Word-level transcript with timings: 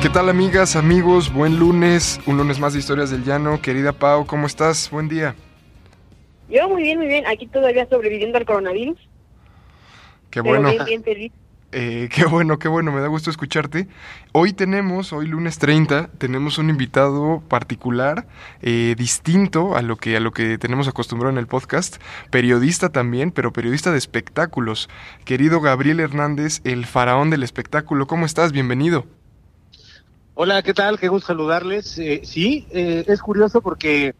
¿Qué 0.00 0.08
tal 0.08 0.28
amigas, 0.28 0.76
amigos? 0.76 1.32
Buen 1.32 1.58
lunes, 1.58 2.20
un 2.24 2.36
lunes 2.36 2.60
más 2.60 2.72
de 2.72 2.78
Historias 2.78 3.10
del 3.10 3.24
Llano. 3.24 3.60
Querida 3.60 3.92
Pau, 3.92 4.26
¿cómo 4.26 4.46
estás? 4.46 4.88
Buen 4.92 5.08
día. 5.08 5.34
Yo 6.48 6.68
muy 6.68 6.82
bien, 6.84 6.98
muy 6.98 7.08
bien. 7.08 7.26
Aquí 7.26 7.48
todavía 7.48 7.84
sobreviviendo 7.88 8.38
al 8.38 8.46
coronavirus. 8.46 8.96
Qué 10.30 10.40
bueno. 10.40 10.70
bien, 10.70 10.84
bien 10.84 11.02
feliz. 11.02 11.32
Eh, 11.72 12.08
qué 12.14 12.26
bueno, 12.26 12.60
qué 12.60 12.68
bueno, 12.68 12.92
me 12.92 13.00
da 13.00 13.08
gusto 13.08 13.28
escucharte. 13.28 13.88
Hoy 14.30 14.52
tenemos, 14.52 15.12
hoy 15.12 15.26
lunes 15.26 15.58
30, 15.58 16.10
tenemos 16.16 16.58
un 16.58 16.70
invitado 16.70 17.42
particular, 17.48 18.28
eh, 18.62 18.94
distinto 18.96 19.74
a 19.76 19.82
lo 19.82 19.96
que 19.96 20.16
a 20.16 20.20
lo 20.20 20.30
que 20.30 20.58
tenemos 20.58 20.86
acostumbrado 20.86 21.32
en 21.32 21.38
el 21.38 21.48
podcast, 21.48 22.00
periodista 22.30 22.90
también, 22.90 23.32
pero 23.32 23.52
periodista 23.52 23.90
de 23.90 23.98
espectáculos. 23.98 24.88
Querido 25.24 25.60
Gabriel 25.60 25.98
Hernández, 25.98 26.60
el 26.62 26.86
faraón 26.86 27.30
del 27.30 27.42
espectáculo, 27.42 28.06
¿cómo 28.06 28.26
estás? 28.26 28.52
Bienvenido. 28.52 29.04
Hola, 30.40 30.62
¿qué 30.62 30.72
tal? 30.72 31.00
Qué 31.00 31.08
gusto 31.08 31.26
saludarles. 31.26 31.98
Eh, 31.98 32.20
sí, 32.22 32.68
eh, 32.70 33.02
es 33.08 33.20
curioso 33.20 33.60
porque 33.60 34.12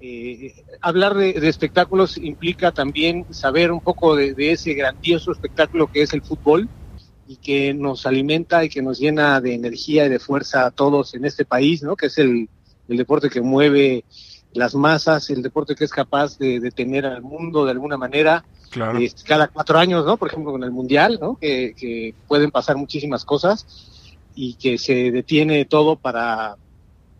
eh, 0.00 0.52
hablar 0.80 1.14
de, 1.14 1.34
de 1.34 1.48
espectáculos 1.48 2.16
implica 2.16 2.72
también 2.72 3.24
saber 3.30 3.70
un 3.70 3.80
poco 3.80 4.16
de, 4.16 4.34
de 4.34 4.50
ese 4.50 4.74
grandioso 4.74 5.30
espectáculo 5.30 5.86
que 5.86 6.02
es 6.02 6.12
el 6.12 6.22
fútbol 6.22 6.68
y 7.24 7.36
que 7.36 7.72
nos 7.72 8.04
alimenta 8.04 8.64
y 8.64 8.68
que 8.68 8.82
nos 8.82 8.98
llena 8.98 9.40
de 9.40 9.54
energía 9.54 10.06
y 10.06 10.08
de 10.08 10.18
fuerza 10.18 10.66
a 10.66 10.72
todos 10.72 11.14
en 11.14 11.24
este 11.24 11.44
país, 11.44 11.84
¿no? 11.84 11.94
Que 11.94 12.06
es 12.06 12.18
el, 12.18 12.48
el 12.88 12.96
deporte 12.96 13.30
que 13.30 13.40
mueve 13.40 14.06
las 14.54 14.74
masas, 14.74 15.30
el 15.30 15.40
deporte 15.40 15.76
que 15.76 15.84
es 15.84 15.92
capaz 15.92 16.36
de 16.36 16.58
detener 16.58 17.06
al 17.06 17.22
mundo 17.22 17.64
de 17.64 17.70
alguna 17.70 17.96
manera 17.96 18.44
Claro. 18.72 18.98
este, 18.98 19.22
cada 19.22 19.46
cuatro 19.46 19.78
años, 19.78 20.04
¿no? 20.04 20.16
Por 20.16 20.26
ejemplo, 20.26 20.50
con 20.50 20.64
el 20.64 20.72
Mundial, 20.72 21.16
¿no? 21.20 21.36
Que, 21.36 21.74
que 21.76 22.16
pueden 22.26 22.50
pasar 22.50 22.76
muchísimas 22.76 23.24
cosas 23.24 23.93
y 24.34 24.54
que 24.54 24.78
se 24.78 25.10
detiene 25.10 25.64
todo 25.64 25.96
para, 25.96 26.56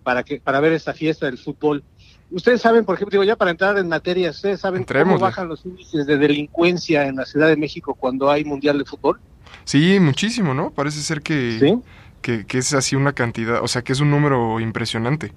para, 0.03 0.23
que, 0.23 0.41
para 0.41 0.61
ver 0.61 0.73
esta 0.73 0.93
fiesta 0.95 1.27
del 1.27 1.39
fútbol. 1.39 1.83
Ustedes 2.31 2.61
saben, 2.63 2.85
por 2.85 2.97
ejemplo, 2.97 3.13
digo, 3.13 3.25
ya 3.25 3.37
para 3.37 3.51
entrar 3.53 3.79
en 3.79 3.89
materia, 3.89 4.31
¿ustedes 4.31 4.61
saben 4.61 4.81
Entrémosle. 4.81 5.15
cómo 5.15 5.21
bajan 5.21 5.49
los 5.49 5.65
índices 5.65 6.07
de 6.07 6.17
delincuencia 6.17 7.07
en 7.07 7.17
la 7.17 7.25
Ciudad 7.27 7.49
de 7.49 7.57
México 7.57 7.95
cuando 7.95 8.31
hay 8.31 8.45
Mundial 8.45 8.79
de 8.79 8.85
Fútbol? 8.85 9.21
Sí, 9.65 9.99
muchísimo, 10.01 10.53
¿no? 10.55 10.73
Parece 10.73 11.01
ser 11.03 11.23
que, 11.23 11.59
Sí, 11.61 11.79
que, 12.21 12.47
que 12.47 12.59
es 12.59 12.73
así 12.75 12.97
una 12.97 13.13
cantidad, 13.13 13.63
o 13.63 13.69
sea, 13.69 13.83
que 13.83 13.93
es 13.93 14.01
un 14.01 14.11
número 14.11 14.59
impresionante. 14.61 15.33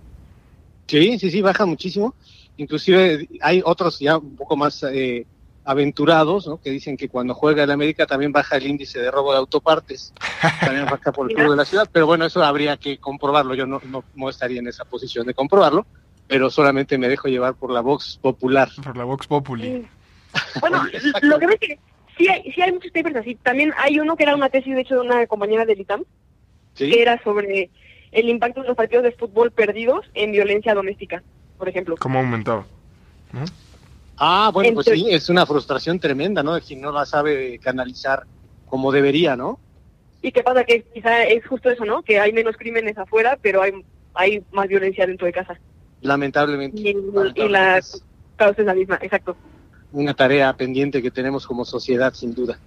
sí, 0.88 1.20
sí, 1.20 1.30
sí, 1.32 1.42
baja 1.42 1.66
muchísimo. 1.66 2.16
Inclusive 2.58 3.28
hay 3.42 3.62
otros 3.64 4.00
ya 4.00 4.18
un 4.18 4.36
poco 4.36 4.56
más 4.58 4.84
eh, 4.92 5.26
aventurados, 5.68 6.48
¿no? 6.48 6.62
Que 6.62 6.70
dicen 6.70 6.96
que 6.96 7.10
cuando 7.10 7.34
juega 7.34 7.64
el 7.64 7.72
América 7.72 8.08
también 8.08 8.32
baja 8.32 8.56
el 8.56 8.68
índice 8.68 9.00
de 9.00 9.12
robo 9.12 9.34
de 9.34 9.40
autopartes. 9.40 10.14
también 10.62 10.86
baja 10.86 11.12
por 11.12 11.30
el 11.30 11.36
club 11.36 11.52
de 11.52 11.58
la 11.58 11.66
ciudad, 11.66 11.90
pero 11.92 12.08
bueno, 12.08 12.26
eso 12.26 12.42
habría 12.42 12.78
que 12.78 12.98
comprobarlo. 13.00 13.54
Yo 13.54 13.68
no, 13.68 13.82
no, 13.86 14.06
no 14.16 14.30
estaría 14.30 14.60
en 14.60 14.68
esa 14.68 14.86
posición 14.86 15.28
de 15.28 15.34
comprobarlo, 15.34 15.86
pero 16.26 16.50
solamente 16.50 16.98
me 16.98 17.10
dejo 17.10 17.28
llevar 17.28 17.56
por 17.56 17.70
la 17.72 17.82
vox 17.82 18.18
popular. 18.22 18.70
Por 18.82 18.96
la 18.96 19.04
Vox 19.04 19.28
Populi. 19.28 19.86
Bueno, 20.62 20.84
lo 21.24 21.38
que 21.38 21.48
ves 21.48 21.58
es 21.60 21.68
que 21.68 21.80
sí 22.18 22.30
hay, 22.30 22.50
sí 22.50 22.62
hay 22.62 22.72
muchos 22.72 22.92
papers 22.92 23.18
así. 23.18 23.36
También 23.36 23.74
hay 23.78 24.00
uno 24.00 24.16
que 24.16 24.24
era 24.24 24.36
una 24.36 24.48
tesis, 24.48 24.74
de 24.74 24.82
hecho, 24.82 24.96
de 24.96 25.02
una 25.02 25.28
compañera 25.28 25.66
del 25.66 25.82
ITAM, 25.82 26.06
¿sí? 26.76 26.90
que 26.90 27.02
era 27.02 27.22
sobre 27.24 27.70
el 28.14 28.30
impacto 28.30 28.62
de 28.62 28.70
los 28.70 28.78
partidos 28.78 29.04
de 29.04 29.12
fútbol 29.12 29.52
perdidos 29.52 30.06
en 30.14 30.32
violencia 30.32 30.74
doméstica, 30.74 31.24
por 31.58 31.68
ejemplo. 31.68 31.98
¿Cómo 32.00 32.20
aumentaba? 32.20 32.66
¿No? 33.34 33.44
Ah, 34.18 34.50
bueno, 34.54 34.74
pues 34.74 34.88
sí, 34.88 35.08
es 35.10 35.30
una 35.30 35.46
frustración 35.46 36.00
tremenda, 36.00 36.42
¿no? 36.44 36.56
De 36.56 36.62
quien 36.62 36.82
no 36.82 36.92
la 36.92 37.06
sabe 37.06 37.60
canalizar 37.60 38.24
como 38.66 38.92
debería, 38.92 39.36
¿no? 39.36 39.60
¿Y 40.22 40.32
qué 40.32 40.44
pasa? 40.44 40.64
Que 40.64 40.84
quizá 40.94 41.24
es 41.24 41.46
justo 41.46 41.70
eso, 41.70 41.86
¿no? 41.86 42.02
Que 42.02 42.20
hay 42.20 42.34
menos 42.34 42.58
crímenes 42.58 42.98
afuera, 42.98 43.38
pero 43.42 43.62
hay, 43.62 43.74
hay 44.14 44.44
más 44.52 44.68
violencia 44.68 45.06
dentro 45.06 45.28
de 45.28 45.34
casa. 45.34 45.60
Lamentablemente. 46.02 46.80
Y, 46.80 46.90
y 46.90 46.94
Lamentablemente 46.94 47.50
la 47.50 47.78
es 47.78 48.04
causa 48.38 48.62
es 48.62 48.68
la 48.68 48.74
misma, 48.74 49.00
exacto. 49.02 49.36
una 49.92 50.14
tarea 50.14 50.54
pendiente 50.56 51.02
que 51.02 51.12
tenemos 51.12 51.46
como 51.46 51.66
sociedad, 51.66 52.14
sin 52.14 52.34
duda. 52.34 52.60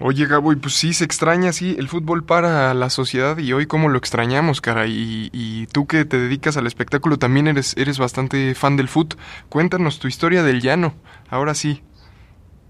Oye, 0.00 0.26
Gabo, 0.26 0.52
y 0.52 0.56
pues 0.56 0.74
sí, 0.74 0.92
se 0.92 1.04
extraña, 1.04 1.52
sí, 1.52 1.74
el 1.76 1.88
fútbol 1.88 2.24
para 2.24 2.72
la 2.72 2.88
sociedad 2.88 3.38
y 3.38 3.52
hoy 3.52 3.66
cómo 3.66 3.88
lo 3.88 3.98
extrañamos, 3.98 4.60
cara. 4.60 4.86
Y, 4.86 5.28
y 5.32 5.66
tú 5.66 5.86
que 5.86 6.04
te 6.04 6.18
dedicas 6.18 6.56
al 6.56 6.68
espectáculo 6.68 7.18
también 7.18 7.48
eres, 7.48 7.76
eres 7.76 7.98
bastante 7.98 8.54
fan 8.54 8.76
del 8.76 8.88
fútbol. 8.88 9.18
Cuéntanos 9.48 9.98
tu 9.98 10.06
historia 10.06 10.44
del 10.44 10.60
llano, 10.60 10.94
ahora 11.28 11.54
sí. 11.54 11.82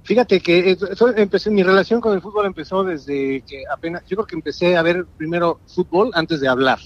Fíjate 0.09 0.41
que 0.41 0.71
eh, 0.71 0.79
eso 0.91 1.15
empecé, 1.15 1.51
mi 1.51 1.63
relación 1.63 2.01
con 2.01 2.15
el 2.15 2.23
fútbol 2.23 2.47
empezó 2.47 2.83
desde 2.83 3.43
que 3.43 3.65
apenas, 3.71 4.03
yo 4.07 4.17
creo 4.17 4.27
que 4.27 4.37
empecé 4.37 4.75
a 4.75 4.81
ver 4.81 5.05
primero 5.19 5.61
fútbol 5.67 6.13
antes 6.15 6.41
de 6.41 6.49
hablar. 6.49 6.79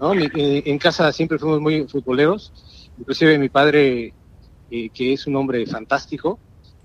¿no? 0.00 0.14
Eh, 0.14 0.64
en 0.66 0.78
casa 0.78 1.12
siempre 1.12 1.38
fuimos 1.38 1.60
muy 1.60 1.86
futboleros, 1.86 2.52
inclusive 2.98 3.38
mi 3.38 3.48
padre, 3.48 4.14
eh, 4.68 4.90
que 4.92 5.12
es 5.12 5.28
un 5.28 5.36
hombre 5.36 5.64
fantástico, 5.66 6.40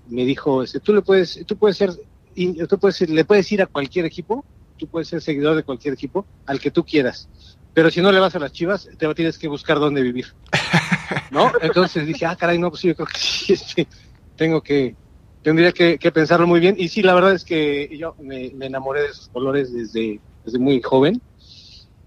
me 0.08 0.24
dijo, 0.24 0.62
este, 0.62 0.78
tú 0.78 0.94
le 0.94 1.02
puedes, 1.02 1.44
tú 1.44 1.56
puedes 1.56 1.76
ser, 1.76 1.90
y- 2.34 2.66
tú 2.66 2.78
puedes, 2.78 3.00
le 3.08 3.24
puedes 3.24 3.50
ir 3.52 3.62
a 3.62 3.66
cualquier 3.66 4.04
equipo, 4.06 4.44
tú 4.76 4.88
puedes 4.88 5.08
ser 5.08 5.20
seguidor 5.20 5.56
de 5.56 5.62
cualquier 5.62 5.94
equipo, 5.94 6.26
al 6.46 6.60
que 6.60 6.70
tú 6.70 6.84
quieras, 6.84 7.28
pero 7.72 7.90
si 7.90 8.00
no 8.00 8.10
le 8.12 8.20
vas 8.20 8.34
a 8.34 8.38
las 8.38 8.52
Chivas, 8.52 8.88
te 8.98 9.14
tienes 9.14 9.38
que 9.38 9.48
buscar 9.48 9.78
dónde 9.78 10.02
vivir, 10.02 10.26
¿no? 11.30 11.52
Entonces 11.60 12.06
dije, 12.06 12.26
ah, 12.26 12.36
caray, 12.36 12.58
no, 12.58 12.70
pues 12.70 12.82
yo 12.82 12.94
creo 12.94 13.06
que 13.06 13.18
sí, 13.18 13.52
este, 13.52 13.88
tengo 14.34 14.62
que, 14.62 14.96
tendría 15.42 15.72
que, 15.72 15.98
que 15.98 16.12
pensarlo 16.12 16.46
muy 16.46 16.60
bien. 16.60 16.74
Y 16.78 16.88
sí, 16.88 17.02
la 17.02 17.14
verdad 17.14 17.32
es 17.34 17.44
que 17.44 17.88
yo 17.96 18.14
me, 18.18 18.50
me 18.54 18.66
enamoré 18.66 19.02
de 19.02 19.08
esos 19.08 19.28
colores 19.28 19.72
desde, 19.72 20.20
desde 20.42 20.58
muy 20.58 20.80
joven. 20.82 21.22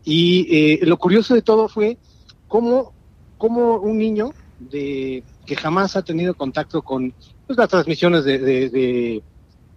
Y 0.04 0.48
eh, 0.74 0.80
lo 0.86 0.98
curioso 0.98 1.34
de 1.34 1.42
todo 1.42 1.70
fue 1.70 2.00
cómo, 2.48 2.94
cómo 3.38 3.78
un 3.78 3.98
niño 3.98 4.36
de, 4.58 5.26
que 5.46 5.56
jamás 5.56 5.96
ha 5.96 6.02
tenido 6.04 6.36
contacto 6.36 6.82
con 6.82 7.16
pues, 7.48 7.58
las 7.58 7.70
transmisiones 7.70 8.26
de, 8.26 8.40
de, 8.40 8.70
de- 8.70 9.24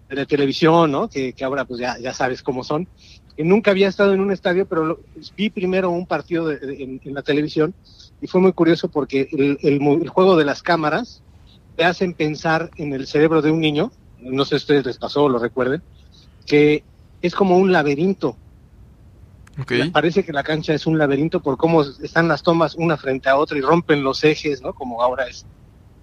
de 0.09 0.15
la 0.15 0.25
televisión, 0.25 0.91
¿no? 0.91 1.09
que, 1.09 1.33
que 1.33 1.43
ahora 1.43 1.65
pues 1.65 1.79
ya, 1.79 1.97
ya 1.99 2.13
sabes 2.13 2.41
cómo 2.41 2.63
son, 2.63 2.87
que 3.35 3.43
nunca 3.43 3.71
había 3.71 3.87
estado 3.89 4.13
en 4.13 4.21
un 4.21 4.31
estadio, 4.31 4.65
pero 4.67 4.85
lo- 4.85 4.99
vi 5.35 5.49
primero 5.49 5.89
un 5.91 6.07
partido 6.07 6.47
de- 6.47 6.57
de- 6.59 6.83
en, 6.83 7.01
en 7.03 7.13
la 7.13 7.21
televisión 7.23 7.75
y 8.21 8.27
fue 8.27 8.41
muy 8.41 8.53
curioso 8.53 8.89
porque 8.89 9.27
el, 9.31 9.57
el 9.61 9.79
mo- 9.79 9.95
el 10.01 10.09
juego 10.09 10.35
de 10.37 10.45
las 10.45 10.61
cámaras 10.63 11.23
te 11.75 11.83
hacen 11.85 12.13
pensar 12.13 12.71
en 12.77 12.93
el 12.93 13.05
cerebro 13.07 13.41
de 13.41 13.51
un 13.51 13.59
niño, 13.59 13.91
no 14.17 14.45
sé 14.45 14.49
si 14.49 14.55
a 14.55 14.57
ustedes 14.57 14.85
les 14.85 14.97
pasó 14.97 15.25
o 15.25 15.29
lo 15.29 15.39
recuerden, 15.39 15.83
que 16.45 16.83
es 17.21 17.35
como 17.35 17.57
un 17.57 17.71
laberinto. 17.71 18.39
Ok. 19.59 19.71
Parece 19.91 20.23
que 20.23 20.33
la 20.33 20.43
cancha 20.43 20.73
es 20.73 20.85
un 20.87 20.97
laberinto 20.97 21.41
por 21.41 21.57
cómo 21.57 21.81
están 21.83 22.27
las 22.27 22.43
tomas 22.43 22.75
una 22.75 22.95
frente 22.97 23.27
a 23.29 23.37
otra 23.37 23.57
y 23.57 23.61
rompen 23.61 24.03
los 24.03 24.23
ejes, 24.23 24.61
¿no? 24.61 24.73
Como 24.73 25.01
ahora 25.01 25.27
es, 25.27 25.45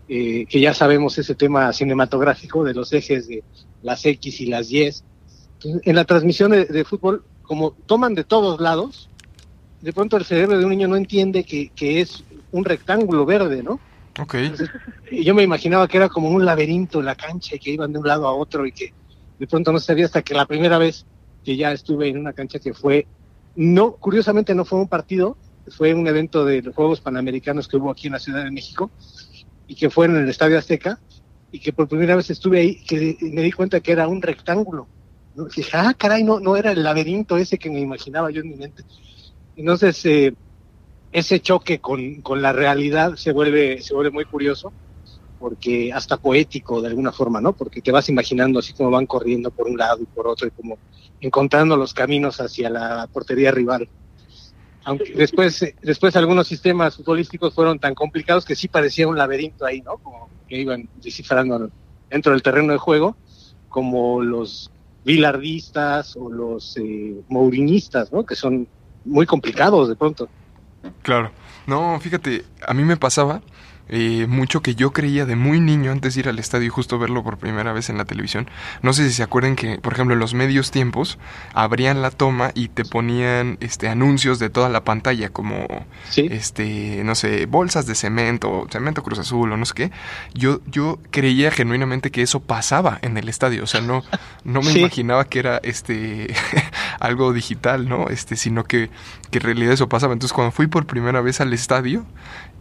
eh, 0.08 0.46
que 0.46 0.60
ya 0.60 0.74
sabemos 0.74 1.16
ese 1.18 1.34
tema 1.34 1.72
cinematográfico 1.72 2.64
de 2.64 2.74
los 2.74 2.92
ejes 2.92 3.26
de 3.28 3.42
las 3.82 4.04
X 4.04 4.40
y 4.40 4.46
las 4.46 4.70
Y. 4.70 4.82
Entonces, 4.82 5.82
en 5.84 5.96
la 5.96 6.04
transmisión 6.04 6.50
de, 6.50 6.66
de 6.66 6.84
fútbol, 6.84 7.24
como 7.42 7.72
toman 7.86 8.14
de 8.14 8.24
todos 8.24 8.60
lados, 8.60 9.08
de 9.80 9.92
pronto 9.92 10.16
el 10.16 10.24
cerebro 10.24 10.58
de 10.58 10.64
un 10.64 10.70
niño 10.70 10.88
no 10.88 10.96
entiende 10.96 11.44
que, 11.44 11.68
que 11.68 12.00
es 12.00 12.24
un 12.52 12.64
rectángulo 12.64 13.26
verde, 13.26 13.62
¿no? 13.62 13.80
Ok. 14.20 14.36
Y 15.10 15.24
yo 15.24 15.34
me 15.34 15.42
imaginaba 15.42 15.88
que 15.88 15.96
era 15.96 16.08
como 16.08 16.30
un 16.30 16.44
laberinto 16.44 17.00
en 17.00 17.06
la 17.06 17.16
cancha 17.16 17.56
y 17.56 17.58
que 17.58 17.72
iban 17.72 17.92
de 17.92 17.98
un 17.98 18.06
lado 18.06 18.26
a 18.26 18.34
otro 18.34 18.64
y 18.66 18.72
que 18.72 18.92
de 19.38 19.46
pronto 19.46 19.72
no 19.72 19.80
sabía 19.80 20.06
hasta 20.06 20.22
que 20.22 20.34
la 20.34 20.46
primera 20.46 20.78
vez 20.78 21.04
que 21.44 21.56
ya 21.56 21.72
estuve 21.72 22.08
en 22.08 22.18
una 22.18 22.32
cancha 22.32 22.58
que 22.58 22.72
fue, 22.72 23.06
no, 23.56 23.92
curiosamente 23.92 24.54
no 24.54 24.64
fue 24.64 24.78
un 24.78 24.88
partido, 24.88 25.36
fue 25.68 25.92
un 25.92 26.06
evento 26.06 26.44
de 26.44 26.62
los 26.62 26.74
Juegos 26.74 27.00
Panamericanos 27.00 27.68
que 27.68 27.76
hubo 27.76 27.90
aquí 27.90 28.06
en 28.06 28.14
la 28.14 28.18
Ciudad 28.18 28.44
de 28.44 28.50
México 28.50 28.90
y 29.66 29.74
que 29.74 29.90
fue 29.90 30.06
en 30.06 30.16
el 30.16 30.28
Estadio 30.28 30.58
Azteca 30.58 30.98
y 31.50 31.60
que 31.60 31.72
por 31.72 31.88
primera 31.88 32.16
vez 32.16 32.30
estuve 32.30 32.60
ahí, 32.60 32.84
que 32.84 33.16
me 33.20 33.42
di 33.42 33.52
cuenta 33.52 33.80
que 33.80 33.92
era 33.92 34.08
un 34.08 34.20
rectángulo. 34.20 34.88
¿no? 35.34 35.44
Dije, 35.44 35.70
ah, 35.74 35.94
caray, 35.96 36.24
no, 36.24 36.40
no 36.40 36.56
era 36.56 36.72
el 36.72 36.82
laberinto 36.82 37.36
ese 37.36 37.58
que 37.58 37.70
me 37.70 37.80
imaginaba 37.80 38.30
yo 38.30 38.40
en 38.40 38.48
mi 38.48 38.56
mente. 38.56 38.82
Entonces, 39.56 40.04
eh, 40.06 40.34
ese 41.12 41.40
choque 41.40 41.78
con, 41.78 42.22
con 42.22 42.42
la 42.42 42.52
realidad 42.52 43.14
se 43.14 43.32
vuelve, 43.32 43.80
se 43.82 43.94
vuelve 43.94 44.10
muy 44.10 44.24
curioso, 44.24 44.72
porque 45.38 45.92
hasta 45.92 46.16
poético 46.16 46.80
de 46.82 46.88
alguna 46.88 47.12
forma, 47.12 47.40
¿no? 47.40 47.52
Porque 47.52 47.80
te 47.80 47.92
vas 47.92 48.08
imaginando 48.08 48.58
así 48.58 48.72
como 48.72 48.90
van 48.90 49.06
corriendo 49.06 49.50
por 49.50 49.68
un 49.68 49.76
lado 49.76 50.02
y 50.02 50.06
por 50.06 50.26
otro, 50.26 50.48
y 50.48 50.50
como 50.50 50.78
encontrando 51.20 51.76
los 51.76 51.94
caminos 51.94 52.40
hacia 52.40 52.68
la 52.68 53.08
portería 53.12 53.52
rival. 53.52 53.88
Aunque 54.84 55.12
después, 55.14 55.62
eh, 55.62 55.74
después 55.82 56.14
algunos 56.16 56.46
sistemas 56.46 56.96
futbolísticos 56.96 57.54
fueron 57.54 57.78
tan 57.78 57.94
complicados 57.94 58.44
que 58.44 58.54
sí 58.54 58.68
parecía 58.68 59.08
un 59.08 59.16
laberinto 59.16 59.64
ahí, 59.64 59.80
¿no? 59.80 59.96
Como 59.98 60.28
que 60.48 60.60
iban 60.60 60.88
descifrando 61.02 61.70
dentro 62.10 62.32
del 62.32 62.42
terreno 62.42 62.72
de 62.72 62.78
juego, 62.78 63.16
como 63.68 64.22
los 64.22 64.70
bilardistas 65.04 66.16
o 66.16 66.30
los 66.30 66.76
eh, 66.76 67.14
mourinistas, 67.28 68.12
¿no? 68.12 68.24
Que 68.24 68.34
son 68.36 68.68
muy 69.04 69.26
complicados 69.26 69.88
de 69.88 69.96
pronto. 69.96 70.28
Claro. 71.02 71.30
No, 71.66 71.98
fíjate, 72.00 72.44
a 72.66 72.74
mí 72.74 72.84
me 72.84 72.96
pasaba 72.96 73.40
eh, 73.88 74.26
mucho 74.28 74.62
que 74.62 74.74
yo 74.74 74.92
creía 74.92 75.26
de 75.26 75.36
muy 75.36 75.60
niño 75.60 75.92
antes 75.92 76.14
de 76.14 76.20
ir 76.20 76.28
al 76.28 76.38
estadio 76.38 76.66
y 76.66 76.70
justo 76.70 76.98
verlo 76.98 77.22
por 77.22 77.36
primera 77.38 77.72
vez 77.72 77.90
en 77.90 77.98
la 77.98 78.04
televisión. 78.06 78.48
No 78.82 78.92
sé 78.92 79.06
si 79.08 79.14
se 79.14 79.22
acuerdan 79.22 79.56
que, 79.56 79.78
por 79.78 79.92
ejemplo, 79.92 80.14
en 80.14 80.20
los 80.20 80.32
medios 80.34 80.70
tiempos 80.70 81.18
abrían 81.52 82.00
la 82.02 82.10
toma 82.10 82.50
y 82.54 82.68
te 82.68 82.84
ponían 82.84 83.58
este 83.60 83.88
anuncios 83.88 84.38
de 84.38 84.48
toda 84.50 84.68
la 84.68 84.84
pantalla, 84.84 85.28
como 85.28 85.66
Sí. 86.08 86.28
este, 86.30 87.02
no 87.04 87.14
sé, 87.14 87.46
bolsas 87.46 87.86
de 87.86 87.94
cemento, 87.94 88.66
cemento 88.70 89.02
Cruz 89.02 89.18
Azul 89.18 89.52
o 89.52 89.56
no 89.56 89.64
sé 89.66 89.74
qué. 89.74 89.90
Yo, 90.32 90.60
yo 90.66 90.98
creía 91.10 91.50
genuinamente 91.50 92.10
que 92.10 92.22
eso 92.22 92.40
pasaba 92.40 92.98
en 93.02 93.16
el 93.18 93.28
estadio. 93.28 93.64
O 93.64 93.66
sea, 93.66 93.80
no, 93.82 94.02
no 94.44 94.62
me 94.62 94.72
Sí. 94.72 94.78
imaginaba 94.80 95.24
que 95.26 95.38
era 95.40 95.60
este 95.62 96.32
algo 97.00 97.32
digital, 97.32 97.88
¿no? 97.88 98.08
Este, 98.08 98.36
sino 98.36 98.64
que, 98.64 98.90
que 99.30 99.38
en 99.38 99.44
realidad 99.44 99.72
eso 99.74 99.88
pasaba. 99.88 100.12
Entonces 100.14 100.32
cuando 100.32 100.52
fui 100.52 100.66
por 100.66 100.86
primera 100.86 101.20
vez 101.20 101.40
al 101.40 101.52
estadio 101.52 102.04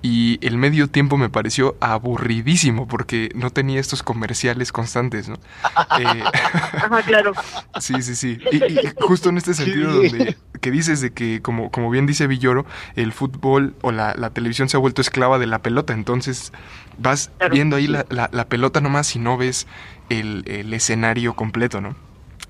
y 0.03 0.38
el 0.45 0.57
medio 0.57 0.88
tiempo 0.89 1.17
me 1.17 1.29
pareció 1.29 1.75
aburridísimo 1.79 2.88
porque 2.88 3.29
no 3.35 3.50
tenía 3.50 3.79
estos 3.79 4.03
comerciales 4.03 4.71
constantes, 4.71 5.29
¿no? 5.29 5.38
Eh, 6.00 6.23
Ajá, 6.23 7.01
claro. 7.03 7.31
Sí, 7.79 8.01
sí, 8.03 8.15
sí. 8.15 8.38
Y, 8.51 8.57
y 8.57 8.91
justo 9.00 9.29
en 9.29 9.38
este 9.38 9.53
sentido 9.53 9.91
Sí. 10.03 10.09
donde 10.09 10.38
que 10.61 10.71
dices 10.71 11.01
de 11.01 11.11
que, 11.13 11.41
como, 11.41 11.71
como 11.71 11.89
bien 11.89 12.05
dice 12.05 12.27
Villoro, 12.27 12.65
el 12.95 13.11
fútbol 13.13 13.75
o 13.81 13.91
la, 13.91 14.13
la 14.15 14.29
televisión 14.29 14.69
se 14.69 14.77
ha 14.77 14.79
vuelto 14.79 15.01
esclava 15.01 15.39
de 15.39 15.47
la 15.47 15.59
pelota. 15.59 15.94
Entonces 15.94 16.51
vas 16.97 17.31
Claro, 17.38 17.53
viendo 17.53 17.75
ahí 17.77 17.85
sí. 17.85 17.91
la, 17.91 18.05
la- 18.09 18.29
la 18.31 18.45
pelota 18.47 18.81
nomás 18.81 19.15
y 19.15 19.19
no 19.19 19.38
ves 19.38 19.67
el, 20.09 20.44
el 20.47 20.73
escenario 20.73 21.35
completo, 21.35 21.79
¿no? 21.81 21.95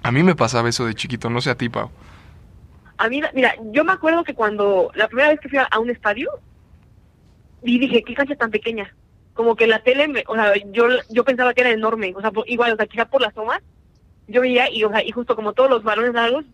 A 0.03 0.11
mí 0.11 0.23
me 0.23 0.35
pasaba 0.35 0.69
eso 0.69 0.85
de 0.85 0.95
chiquito, 0.95 1.29
no 1.29 1.39
sé 1.41 1.49
a 1.51 1.55
ti, 1.55 1.69
Pau. 1.69 1.89
A 2.97 3.09
mí, 3.09 3.21
mira, 3.33 3.53
yo 3.71 3.83
me 3.83 3.91
acuerdo 3.91 4.23
que 4.23 4.33
cuando 4.33 4.91
la 4.95 5.07
primera 5.07 5.29
vez 5.29 5.39
que 5.39 5.49
fui 5.49 5.57
a, 5.57 5.63
a 5.63 5.79
un 5.79 5.89
estadio, 5.89 6.29
y 7.63 7.79
dije, 7.79 8.03
qué 8.03 8.13
cancha 8.13 8.35
tan 8.35 8.51
pequeña. 8.51 8.93
Como 9.33 9.55
que 9.55 9.65
la 9.67 9.79
tele, 9.83 10.07
me- 10.07 10.23
o 10.27 10.35
sea, 10.35 10.53
yo, 10.71 10.87
yo 11.09 11.23
pensaba 11.23 11.53
que 11.53 11.61
era 11.61 11.71
enorme. 11.71 12.13
O 12.15 12.21
sea, 12.21 12.31
por- 12.31 12.47
igual, 12.49 12.73
o 12.73 12.75
sea, 12.75 12.85
quizá 12.85 13.05
por 13.05 13.21
las 13.21 13.33
tomas, 13.33 13.61
yo 14.27 14.41
veía, 14.41 14.69
y, 14.69 14.83
o 14.83 14.89
sea, 14.89 15.03
y 15.03 15.11
justo 15.11 15.35
como 15.35 15.53
todos 15.53 15.69
los 15.69 15.83
balones 15.83 16.13
largos, 16.13 16.45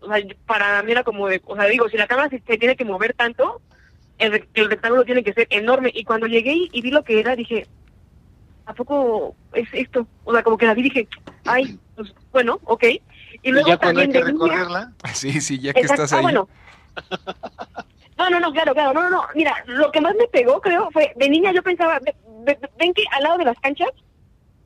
o 0.00 0.06
sea, 0.12 0.24
para 0.46 0.82
mí 0.82 0.92
era 0.92 1.02
como 1.04 1.28
de, 1.28 1.40
o 1.44 1.56
sea, 1.56 1.66
digo, 1.66 1.88
si 1.88 1.96
la 1.96 2.06
cámara 2.06 2.28
se, 2.30 2.40
se 2.46 2.56
tiene 2.58 2.76
que 2.76 2.84
mover 2.84 3.14
tanto, 3.14 3.60
el, 4.18 4.46
el 4.54 4.70
rectángulo 4.70 5.04
tiene 5.04 5.22
que 5.24 5.32
ser 5.32 5.46
enorme. 5.50 5.90
Y 5.94 6.04
cuando 6.04 6.26
llegué 6.26 6.52
y, 6.52 6.70
y 6.72 6.82
vi 6.82 6.90
lo 6.90 7.02
que 7.04 7.18
era, 7.20 7.34
dije, 7.36 7.66
¿a 8.66 8.74
poco 8.74 9.34
es 9.52 9.68
esto? 9.72 10.06
O 10.24 10.32
sea, 10.32 10.42
como 10.42 10.56
que 10.56 10.66
la 10.66 10.74
vi 10.74 10.80
y 10.82 10.84
dije, 10.84 11.08
ay, 11.46 11.78
pues 11.96 12.14
bueno, 12.32 12.60
ok. 12.64 12.84
Y 12.84 13.00
Y 13.42 13.50
luego 13.52 13.68
ya 13.68 13.76
cuando 13.78 14.00
hay 14.00 14.06
también 14.08 14.12
que 14.12 14.26
de 14.26 14.32
niña- 14.32 14.46
recorrerla, 14.54 14.92
Sí, 15.14 15.40
sí, 15.40 15.58
ya 15.58 15.72
que 15.72 15.80
Exacto. 15.80 16.04
estás 16.04 16.12
Ah, 16.12 16.16
ahí. 16.18 16.22
bueno. 16.22 16.48
No, 18.20 18.30
no, 18.30 18.40
no, 18.40 18.52
claro, 18.52 18.74
claro, 18.74 18.92
no, 18.92 19.02
no, 19.02 19.10
no. 19.10 19.22
Mira, 19.34 19.54
lo 19.66 19.90
que 19.90 20.00
más 20.00 20.14
me 20.14 20.26
pegó, 20.28 20.60
creo, 20.60 20.90
fue, 20.92 21.12
de 21.16 21.28
niña 21.30 21.52
yo 21.52 21.62
pensaba, 21.62 21.98
ve- 22.00 22.14
ve- 22.44 22.58
ven 22.78 22.92
que 22.92 23.04
al 23.12 23.22
lado 23.22 23.38
de 23.38 23.44
las 23.46 23.58
canchas 23.60 23.88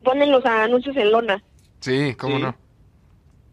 ponen 0.02 0.30
los 0.32 0.44
anuncios 0.44 0.96
en 0.96 1.12
lona. 1.12 1.42
Sí, 1.80 2.14
cómo 2.16 2.36
Sí. 2.36 2.42
no. 2.42 2.56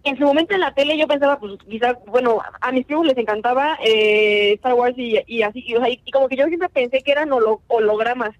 En 0.03 0.17
su 0.17 0.23
momento 0.23 0.55
en 0.55 0.61
la 0.61 0.73
tele 0.73 0.97
yo 0.97 1.07
pensaba, 1.07 1.37
pues 1.39 1.53
quizás, 1.69 1.95
bueno, 2.07 2.39
a 2.59 2.71
mis 2.71 2.85
primos 2.87 3.05
les 3.05 3.17
encantaba 3.17 3.77
eh, 3.83 4.53
Star 4.53 4.73
Wars 4.73 4.95
y, 4.97 5.19
y 5.27 5.43
así, 5.43 5.63
y, 5.65 5.75
o 5.75 5.79
sea, 5.79 5.89
y- 5.89 6.01
y 6.03 6.11
como 6.11 6.27
que 6.27 6.35
yo 6.37 6.47
siempre 6.47 6.69
pensé 6.69 7.01
que 7.03 7.11
eran 7.11 7.29
holo- 7.29 7.61
hologramas. 7.67 8.31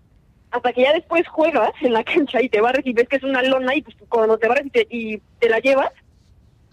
Hasta 0.50 0.74
que 0.74 0.82
ya 0.82 0.92
después 0.94 1.28
juegas 1.28 1.72
en 1.82 1.94
la 1.94 2.04
cancha 2.04 2.42
y 2.42 2.50
te 2.50 2.60
barres 2.62 2.86
y 2.86 2.94
ves 2.94 3.08
que 3.08 3.18
es 3.18 3.24
una 3.24 3.44
lona 3.44 3.76
y 3.76 3.84
pues 3.84 3.96
cuando 4.10 4.38
te 4.40 4.48
barres 4.48 4.66
y 4.66 4.70
te, 4.72 4.88
y 4.90 5.18
te 5.40 5.48
la 5.50 5.60
llevas, 5.60 5.92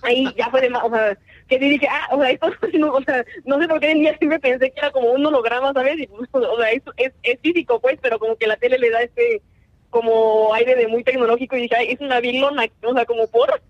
ahí 0.03 0.27
ya 0.37 0.49
fue 0.51 0.63
de 0.63 0.71
más, 0.71 0.83
o 0.85 0.91
sea, 0.91 1.19
que 1.49 1.59
dije, 1.59 1.89
ah, 1.91 2.09
o 2.13 2.21
sea, 2.21 2.31
esto 2.31 2.49
no, 2.79 2.93
o 2.93 3.03
sea, 3.03 3.25
no 3.45 3.59
sé 3.61 3.69
por 3.69 3.81
qué 3.81 3.89
de 3.89 3.95
niña 3.95 4.17
siempre 4.19 4.39
pensé 4.39 4.71
que 4.71 4.79
era 4.79 4.91
como 4.93 5.11
un 5.13 5.25
holograma, 5.27 5.73
¿sabes? 5.73 5.99
Y, 5.99 6.07
pues, 6.07 6.29
o 6.33 6.57
sea, 6.59 6.71
es, 6.71 6.83
es, 6.97 7.13
es 7.23 7.41
físico, 7.41 7.81
pues, 7.81 7.99
pero 8.01 8.19
como 8.19 8.37
que 8.37 8.47
la 8.47 8.57
tele 8.57 8.79
le 8.79 8.91
da 8.91 9.03
este 9.03 9.43
como 9.91 10.53
aire 10.53 10.75
de 10.77 10.87
muy 10.87 11.03
tecnológico 11.03 11.57
y 11.57 11.63
dije, 11.63 11.77
ay, 11.77 11.93
es 11.93 12.01
una 12.01 12.21
vilona, 12.21 12.67
o 12.83 12.93
sea, 12.93 13.07
como 13.07 13.27
por... 13.29 13.63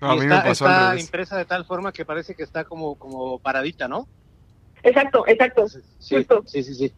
No, 0.00 0.10
a 0.10 0.14
mí 0.14 0.20
está, 0.20 0.36
me 0.36 0.42
pasó 0.50 0.66
está 0.66 1.00
impresa 1.00 1.36
de 1.36 1.44
tal 1.44 1.64
forma 1.64 1.90
que 1.92 2.04
parece 2.04 2.34
que 2.34 2.44
está 2.44 2.64
como, 2.64 2.96
como 2.96 3.38
paradita, 3.40 3.88
¿no? 3.88 4.08
Exacto, 4.82 5.24
exacto. 5.26 5.66
Sí, 5.68 6.16
Justo. 6.16 6.42
sí, 6.46 6.62
sí, 6.62 6.74
sí. 6.74 6.94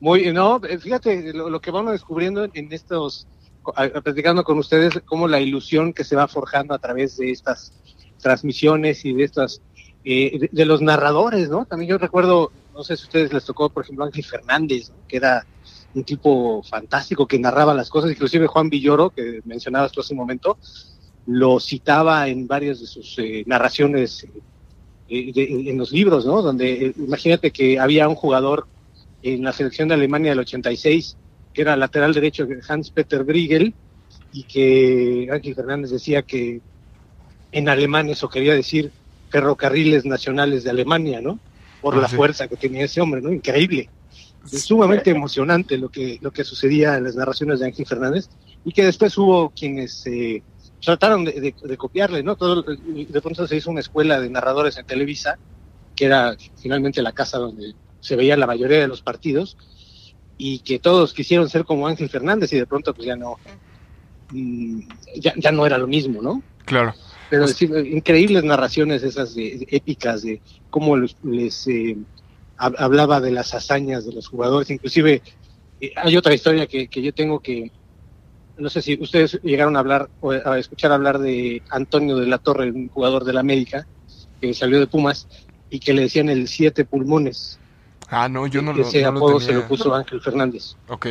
Muy, 0.00 0.32
no, 0.32 0.60
eh, 0.68 0.78
fíjate 0.78 1.32
lo, 1.32 1.50
lo 1.50 1.60
que 1.60 1.70
vamos 1.70 1.92
descubriendo 1.92 2.44
en, 2.44 2.50
en 2.54 2.72
estos, 2.72 3.28
a- 3.76 3.84
a- 3.84 4.00
platicando 4.00 4.42
con 4.42 4.58
ustedes, 4.58 5.00
cómo 5.04 5.28
la 5.28 5.40
ilusión 5.40 5.92
que 5.92 6.04
se 6.04 6.16
va 6.16 6.26
forjando 6.26 6.74
a 6.74 6.78
través 6.78 7.16
de 7.18 7.30
estas 7.30 7.79
transmisiones 8.20 9.04
y 9.04 9.12
de 9.12 9.24
estas, 9.24 9.60
eh, 10.04 10.48
de, 10.50 10.64
los 10.64 10.80
narradores, 10.82 11.48
¿no? 11.48 11.64
También 11.64 11.90
yo 11.90 11.98
recuerdo, 11.98 12.52
no 12.74 12.82
sé 12.82 12.96
si 12.96 13.02
a 13.02 13.06
ustedes 13.06 13.32
les 13.32 13.44
tocó, 13.44 13.70
por 13.70 13.84
ejemplo, 13.84 14.04
Ángel 14.04 14.24
Fernández, 14.24 14.92
que 15.08 15.16
era 15.16 15.46
un 15.94 16.04
tipo 16.04 16.62
fantástico 16.62 17.26
que 17.26 17.38
narraba 17.38 17.74
las 17.74 17.90
cosas, 17.90 18.10
inclusive 18.10 18.46
Juan 18.46 18.70
Villoro, 18.70 19.10
que 19.10 19.40
mencionabas 19.44 19.92
tú 19.92 20.00
hace 20.00 20.14
un 20.14 20.18
momento, 20.18 20.58
lo 21.26 21.60
citaba 21.60 22.28
en 22.28 22.46
varias 22.46 22.80
de 22.80 22.86
sus 22.86 23.18
eh, 23.18 23.44
narraciones 23.46 24.26
eh, 25.08 25.32
en 25.36 25.78
los 25.78 25.92
libros, 25.92 26.24
¿no? 26.24 26.42
Donde 26.42 26.86
eh, 26.86 26.94
imagínate 26.96 27.50
que 27.50 27.78
había 27.78 28.08
un 28.08 28.14
jugador 28.14 28.66
en 29.22 29.44
la 29.44 29.52
selección 29.52 29.88
de 29.88 29.94
Alemania 29.94 30.30
del 30.30 30.40
86 30.40 31.16
que 31.52 31.62
era 31.62 31.76
lateral 31.76 32.14
derecho 32.14 32.46
Hans 32.68 32.90
Peter 32.90 33.24
Briegel 33.24 33.74
y 34.32 34.44
que 34.44 35.28
Ángel 35.30 35.54
Fernández 35.54 35.90
decía 35.90 36.22
que 36.22 36.60
en 37.52 37.68
alemán 37.68 38.08
eso 38.08 38.28
quería 38.28 38.54
decir 38.54 38.92
ferrocarriles 39.30 40.04
nacionales 40.04 40.64
de 40.64 40.70
Alemania, 40.70 41.20
¿no? 41.20 41.38
Por 41.80 41.94
Ah, 41.96 42.00
la 42.02 42.08
sí. 42.08 42.16
fuerza 42.16 42.48
que 42.48 42.56
tenía 42.56 42.84
ese 42.84 43.00
hombre, 43.00 43.20
¿no? 43.22 43.32
Increíble. 43.32 43.88
Es 44.50 44.64
sumamente 44.64 45.10
emocionante 45.10 45.76
lo 45.78 45.88
que, 45.88 46.18
lo 46.20 46.30
que 46.30 46.44
sucedía 46.44 46.96
en 46.96 47.04
las 47.04 47.14
narraciones 47.14 47.60
de 47.60 47.66
Ángel 47.66 47.86
Fernández 47.86 48.28
y 48.64 48.72
que 48.72 48.84
después 48.84 49.16
hubo 49.18 49.50
quienes 49.50 50.04
eh, 50.06 50.42
trataron 50.80 51.24
de, 51.24 51.32
de- 51.32 51.54
de 51.62 51.76
copiarle, 51.76 52.22
¿no? 52.22 52.36
Todo, 52.36 52.62
de 52.62 53.20
pronto 53.20 53.46
se 53.46 53.56
hizo 53.56 53.70
una 53.70 53.80
escuela 53.80 54.18
de 54.20 54.30
narradores 54.30 54.76
en 54.78 54.86
Televisa, 54.86 55.38
que 55.94 56.06
era 56.06 56.34
finalmente 56.56 57.02
la 57.02 57.12
casa 57.12 57.38
donde 57.38 57.74
se 58.00 58.16
veía 58.16 58.36
la 58.36 58.46
mayoría 58.46 58.80
de 58.80 58.88
los 58.88 59.02
partidos, 59.02 59.56
y 60.38 60.60
que 60.60 60.78
todos 60.78 61.12
quisieron 61.12 61.50
ser 61.50 61.64
como 61.66 61.86
Ángel 61.86 62.08
Fernández 62.08 62.50
y 62.54 62.56
de 62.56 62.66
pronto 62.66 62.94
pues 62.94 63.06
ya 63.06 63.16
no, 63.16 63.36
mm, 64.30 64.80
ya, 65.16 65.34
ya 65.36 65.52
no 65.52 65.66
era 65.66 65.76
lo 65.78 65.86
mismo, 65.86 66.22
¿no? 66.22 66.42
Claro. 66.64 66.94
Pero 67.30 67.44
Pues- 67.44 67.56
sí, 67.56 67.66
increíbles 67.92 68.42
narraciones 68.44 69.02
esas 69.04 69.34
de, 69.34 69.58
de 69.58 69.66
épicas 69.70 70.22
de 70.22 70.42
cómo 70.68 70.96
les, 70.96 71.16
les, 71.22 71.66
eh, 71.68 71.96
hab- 72.58 72.74
hablaba 72.78 73.20
de 73.20 73.30
las 73.30 73.54
hazañas 73.54 74.04
de 74.04 74.12
los 74.12 74.26
jugadores. 74.26 74.68
Inclusive 74.70 75.22
eh, 75.80 75.92
hay 75.96 76.16
otra 76.16 76.34
historia 76.34 76.66
que, 76.66 76.88
que 76.88 77.00
yo 77.00 77.14
tengo 77.14 77.38
que, 77.40 77.70
no 78.58 78.68
sé 78.68 78.82
si 78.82 78.98
ustedes 79.00 79.38
llegaron 79.42 79.76
a 79.76 79.78
hablar 79.80 80.10
o 80.20 80.32
a 80.32 80.58
escuchar 80.58 80.90
hablar 80.92 81.18
de 81.20 81.62
Antonio 81.70 82.16
de 82.16 82.26
la 82.26 82.38
Torre, 82.38 82.70
un 82.70 82.88
jugador 82.88 83.24
de 83.24 83.32
la 83.32 83.40
América 83.40 83.86
que 84.40 84.52
salió 84.52 84.80
de 84.80 84.86
Pumas 84.88 85.28
y 85.70 85.78
que 85.78 85.94
le 85.94 86.02
decían 86.02 86.28
el 86.28 86.48
siete 86.48 86.84
pulmones. 86.84 87.58
Ah, 88.08 88.28
no, 88.28 88.48
yo 88.48 88.60
no 88.60 88.72
lo, 88.72 88.82
Ese 88.82 89.02
no 89.02 89.12
lo 89.12 89.18
apodo 89.18 89.40
se 89.40 89.52
lo 89.52 89.68
puso 89.68 89.94
Ángel 89.94 90.20
Fernández. 90.20 90.74
Ok. 90.88 91.06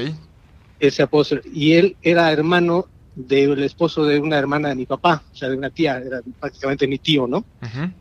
Ese 0.81 1.01
apodo 1.03 1.23
se- 1.23 1.41
y 1.53 1.73
él 1.73 1.95
era 2.01 2.29
hermano 2.31 2.88
del 3.27 3.63
esposo 3.63 4.05
de 4.05 4.19
una 4.19 4.38
hermana 4.38 4.69
de 4.69 4.75
mi 4.75 4.85
papá, 4.85 5.23
o 5.31 5.35
sea, 5.35 5.49
de 5.49 5.57
una 5.57 5.69
tía, 5.69 5.97
era 5.97 6.21
prácticamente 6.39 6.88
mi 6.88 6.99
tío, 6.99 7.27
¿no? 7.27 7.39
Ujú. 7.39 7.91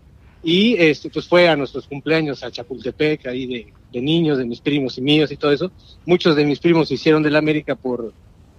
Y 0.45 0.77
este, 0.77 1.11
pues 1.11 1.27
fue 1.27 1.49
a 1.49 1.57
nuestros 1.57 1.89
cumpleaños 1.89 2.45
a 2.45 2.51
Chapultepec, 2.51 3.27
ahí 3.27 3.47
de, 3.47 3.73
de 3.93 4.01
niños, 4.01 4.39
de 4.39 4.45
mis 4.45 4.61
primos 4.61 4.97
y 4.97 5.03
míos 5.03 5.33
y 5.33 5.37
todo 5.37 5.51
eso. 5.51 5.73
Muchos 6.07 6.37
de 6.37 6.45
mis 6.45 6.61
primos 6.61 6.89
se 6.89 6.95
hicieron 6.95 7.25
de 7.25 7.31
la 7.31 7.41
América 7.41 7.75
por, 7.75 8.15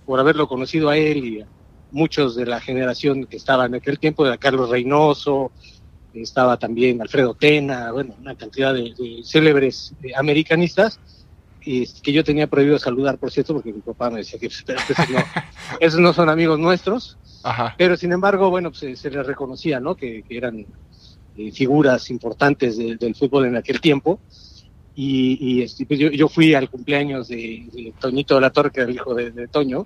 por 0.05 0.19
haberlo 0.19 0.49
conocido 0.49 0.89
a 0.89 0.97
él 0.97 1.23
y 1.23 1.41
a 1.41 1.47
muchos 1.91 2.35
de 2.35 2.45
la 2.45 2.59
generación 2.59 3.25
que 3.25 3.37
estaba 3.37 3.65
en 3.65 3.75
aquel 3.75 3.97
tiempo, 3.97 4.25
era 4.25 4.37
Carlos 4.37 4.69
Reynoso, 4.69 5.53
estaba 6.13 6.57
también 6.57 7.01
Alfredo 7.01 7.35
Tena, 7.35 7.91
bueno, 7.93 8.15
una 8.19 8.35
cantidad 8.35 8.73
de, 8.73 8.93
de 8.97 9.21
célebres 9.23 9.93
eh, 10.03 10.11
americanistas 10.15 10.99
y 11.63 11.85
que 12.01 12.13
yo 12.13 12.23
tenía 12.23 12.47
prohibido 12.47 12.79
saludar, 12.79 13.17
por 13.17 13.31
cierto, 13.31 13.53
porque 13.53 13.73
mi 13.73 13.81
papá 13.81 14.09
me 14.09 14.19
decía 14.19 14.39
que 14.39 14.47
esos, 14.47 14.63
no, 15.09 15.19
esos 15.79 15.99
no 15.99 16.13
son 16.13 16.29
amigos 16.29 16.57
nuestros. 16.59 17.17
Ajá. 17.43 17.75
Pero 17.77 17.95
sin 17.97 18.11
embargo, 18.11 18.49
bueno, 18.49 18.69
pues, 18.69 18.79
se, 18.79 18.95
se 18.95 19.09
les 19.11 19.25
reconocía, 19.25 19.79
¿no? 19.79 19.95
Que, 19.95 20.23
que 20.23 20.37
eran 20.37 20.65
eh, 21.37 21.51
figuras 21.51 22.09
importantes 22.09 22.77
de- 22.77 22.95
del 22.97 23.15
fútbol 23.15 23.45
en 23.45 23.55
aquel 23.57 23.79
tiempo. 23.81 24.19
Y, 24.95 25.37
y, 25.39 25.61
este, 25.61 25.85
pues, 25.85 25.99
yo, 25.99 26.09
yo 26.11 26.27
fui 26.27 26.53
al 26.53 26.69
cumpleaños 26.69 27.27
de, 27.29 27.67
de 27.71 27.93
Toñito 27.99 28.35
de 28.35 28.41
la 28.41 28.49
Torre, 28.49 28.71
que 28.71 28.81
era 28.81 28.89
el 28.89 28.95
hijo 28.95 29.13
de, 29.15 29.31
de 29.31 29.47
Toño, 29.47 29.85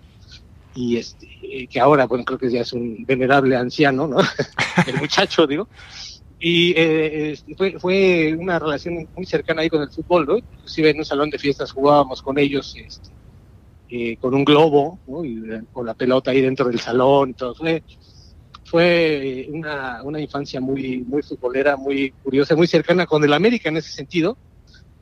y 0.76 0.98
este, 0.98 1.28
eh, 1.44 1.68
que 1.68 1.80
ahora, 1.80 2.08
bueno, 2.08 2.24
creo 2.26 2.40
que 2.40 2.50
ya 2.50 2.62
es 2.62 2.74
un 2.74 3.06
venerable 3.06 3.56
anciano, 3.56 4.08
¿no? 4.08 4.18
el 4.88 4.96
muchacho, 4.98 5.46
digo. 5.46 5.68
Y 6.40 6.72
eh, 6.72 7.32
este, 7.32 7.56
fue, 7.56 7.80
fue 7.80 8.36
una 8.38 8.60
relación 8.60 9.08
muy 9.16 9.26
cercana 9.26 9.62
ahí 9.62 9.70
con 9.70 9.82
el 9.82 9.90
fútbol, 9.90 10.26
¿no? 10.26 10.38
Inclusive 10.38 10.90
en 10.90 11.00
un 11.00 11.06
salón 11.06 11.30
de 11.30 11.40
fiestas 11.40 11.72
jugábamos 11.72 12.22
con 12.22 12.38
ellos 12.38 12.76
este, 12.78 13.10
eh, 13.90 14.18
con 14.18 14.34
un 14.34 14.44
globo, 14.44 15.00
¿no? 15.08 15.24
Y 15.24 15.38
eh, 15.50 15.62
con 15.72 15.86
la 15.86 15.94
pelota 15.94 16.32
ahí 16.32 16.42
dentro 16.42 16.68
del 16.68 16.80
salón 16.80 17.30
y 17.30 17.34
todo. 17.34 17.56
Fue, 17.56 17.84
fue 18.66 19.48
una, 19.52 20.02
una 20.04 20.20
infancia 20.20 20.60
muy, 20.60 21.04
muy 21.08 21.22
futbolera, 21.22 21.78
muy 21.78 22.12
curiosa, 22.24 22.56
muy 22.56 22.68
cercana 22.68 23.06
con 23.06 23.24
el 23.24 23.34
América 23.34 23.70
en 23.70 23.78
ese 23.78 23.92
sentido, 23.92 24.38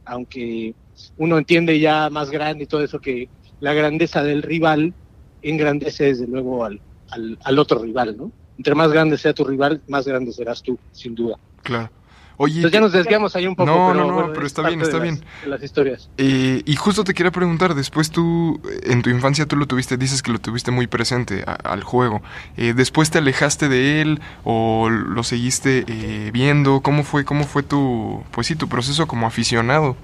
aunque 0.05 0.75
uno 1.17 1.37
entiende 1.37 1.79
ya 1.79 2.09
más 2.09 2.29
grande 2.29 2.65
y 2.65 2.67
todo 2.67 2.83
eso 2.83 2.99
que 2.99 3.29
la 3.59 3.73
grandeza 3.73 4.23
del 4.23 4.43
rival 4.43 4.93
engrandece 5.41 6.05
desde 6.05 6.27
luego 6.27 6.65
al, 6.65 6.81
al, 7.09 7.39
al 7.43 7.59
otro 7.59 7.79
rival, 7.79 8.17
¿no? 8.17 8.31
Entre 8.57 8.75
más 8.75 8.91
grande 8.91 9.17
sea 9.17 9.33
tu 9.33 9.43
rival, 9.43 9.81
más 9.87 10.05
grande 10.05 10.31
serás 10.31 10.61
tú, 10.61 10.77
sin 10.91 11.15
duda. 11.15 11.37
Claro. 11.63 11.89
Oye, 12.37 12.55
Entonces 12.55 12.73
ya 12.73 12.81
nos 12.81 12.91
desviamos 12.91 13.35
ahí 13.35 13.45
un 13.45 13.55
poco, 13.55 13.69
No, 13.71 13.87
pero, 13.91 13.99
no, 13.99 14.07
no, 14.07 14.13
bueno, 14.15 14.29
pero 14.33 14.45
es 14.47 14.51
está 14.51 14.67
bien, 14.67 14.81
está 14.81 14.97
bien. 14.97 15.15
las- 15.21 15.41
de 15.43 15.47
las 15.47 15.63
historias. 15.63 16.09
Eh, 16.17 16.63
y 16.65 16.75
justo 16.75 17.03
te 17.03 17.13
quería 17.13 17.31
preguntar, 17.31 17.75
después 17.75 18.09
tú, 18.09 18.59
en 18.83 19.03
tu 19.03 19.11
infancia 19.11 19.45
tú 19.45 19.57
lo 19.57 19.67
tuviste, 19.67 19.95
dices 19.95 20.23
que 20.23 20.31
lo 20.31 20.39
tuviste 20.39 20.71
muy 20.71 20.87
presente 20.87 21.43
a- 21.45 21.53
al 21.53 21.83
juego. 21.83 22.23
Eh, 22.57 22.73
¿Después 22.75 23.11
te 23.11 23.19
alejaste 23.19 23.69
de 23.69 24.01
él 24.01 24.21
o 24.43 24.89
lo 24.89 25.21
seguiste 25.23 25.85
eh, 25.87 26.31
viendo? 26.33 26.81
¿Cómo 26.81 27.03
fue, 27.03 27.25
cómo 27.25 27.43
fue 27.43 27.61
tu, 27.61 28.23
pues 28.31 28.47
sí, 28.47 28.55
tu 28.55 28.67
proceso 28.67 29.05
como 29.07 29.27
aficionado? 29.27 29.95